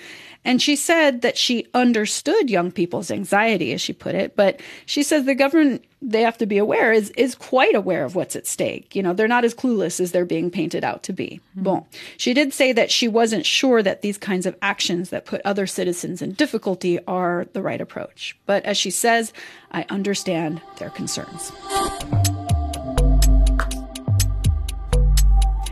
And 0.45 0.62
she 0.62 0.75
said 0.75 1.21
that 1.21 1.38
she 1.38 1.67
understood 1.73 2.49
young 2.49 2.71
people's 2.71 3.12
anxiety, 3.12 3.73
as 3.73 3.81
she 3.81 3.91
put 3.91 4.15
it, 4.15 4.36
but 4.36 4.62
she 4.86 5.03
says 5.03 5.25
the 5.25 5.36
government 5.36 5.84
they 6.01 6.21
have 6.21 6.38
to 6.38 6.45
be 6.45 6.60
aware 6.60 6.93
is 6.93 7.10
is 7.12 7.34
quite 7.34 7.73
aware 7.73 8.05
of 8.05 8.15
what's 8.15 8.36
at 8.36 8.45
stake. 8.45 8.95
You 8.95 9.01
know, 9.01 9.13
they're 9.13 9.27
not 9.27 9.43
as 9.43 9.55
clueless 9.55 9.99
as 9.99 10.12
they're 10.12 10.23
being 10.23 10.51
painted 10.51 10.84
out 10.84 11.01
to 11.03 11.13
be. 11.13 11.41
Mm-hmm. 11.51 11.63
Bon. 11.63 11.86
She 12.17 12.34
did 12.34 12.53
say 12.53 12.71
that 12.73 12.91
she 12.91 13.08
wasn't 13.08 13.45
sure 13.45 13.81
that 13.81 14.03
these 14.03 14.17
kinds 14.17 14.45
of 14.45 14.55
actions 14.62 15.10
that 15.10 15.25
put 15.25 15.41
other 15.43 15.65
citizens 15.65 16.21
in 16.21 16.34
difficulty 16.34 16.99
are 17.08 17.47
the 17.53 17.62
right 17.62 17.81
approach. 17.81 18.38
But 18.45 18.63
as 18.65 18.77
she 18.77 18.91
says, 18.91 19.34
I 19.71 19.86
understand 19.89 20.62
their 20.77 20.91
concerns. 20.91 21.51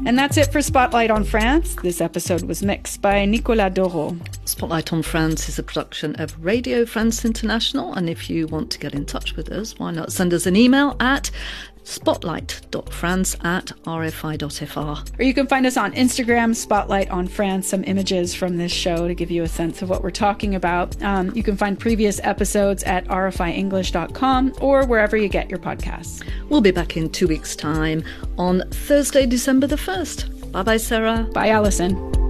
And 0.06 0.20
that's 0.20 0.36
it 0.36 0.52
for 0.52 0.62
Spotlight 0.62 1.10
on 1.10 1.24
France. 1.24 1.76
This 1.82 2.02
episode 2.02 2.44
was 2.44 2.62
mixed 2.62 3.02
by 3.02 3.24
Nicolas 3.24 3.74
Doro. 3.74 4.18
Spotlight 4.44 4.92
on 4.92 5.02
France 5.02 5.48
is 5.48 5.58
a 5.58 5.64
production 5.64 6.20
of 6.20 6.44
Radio 6.44 6.86
France 6.86 7.24
International. 7.24 7.94
And 7.94 8.10
if 8.10 8.30
you 8.30 8.48
want 8.48 8.70
to 8.72 8.80
get 8.80 8.94
in 8.94 9.06
touch 9.06 9.38
with 9.38 9.50
us, 9.50 9.80
why 9.80 9.92
not 9.92 10.12
send 10.12 10.34
us 10.34 10.46
an 10.46 10.58
email 10.58 10.98
at 11.00 11.32
spotlight.france 11.84 13.36
at 13.44 13.66
rfi.fr. 13.84 15.20
Or 15.20 15.24
you 15.24 15.34
can 15.34 15.48
find 15.48 15.66
us 15.66 15.78
on 15.78 15.94
Instagram, 15.94 16.56
Spotlight 16.56 17.10
on 17.10 17.28
France, 17.28 17.68
some 17.68 17.84
images 17.86 18.34
from 18.34 18.58
this 18.58 18.72
show 18.72 19.08
to 19.08 19.14
give 19.14 19.32
you 19.32 19.44
a 19.44 19.48
sense 19.48 19.82
of 19.82 19.90
what 19.90 20.04
we're 20.04 20.12
talking 20.12 20.56
about. 20.56 21.02
Um, 21.04 21.32
you 21.36 21.44
can 21.44 21.58
find 21.58 21.80
previous 21.80 22.20
episodes 22.24 22.84
at 22.84 23.06
rfienglish.com 23.06 24.56
or 24.62 24.86
wherever 24.86 25.18
you 25.18 25.28
get 25.28 25.50
your 25.50 25.60
podcasts. 25.60 26.24
We'll 26.50 26.62
be 26.62 26.72
back 26.72 26.98
in 26.98 27.10
two 27.10 27.28
weeks' 27.28 27.56
time 27.56 28.04
on 28.38 28.64
Thursday, 28.70 29.26
December 29.26 29.68
the 29.68 29.76
1st. 29.76 30.52
Bye 30.52 30.64
bye, 30.64 30.78
Sarah. 30.78 31.28
Bye, 31.34 31.50
Allison. 31.50 32.23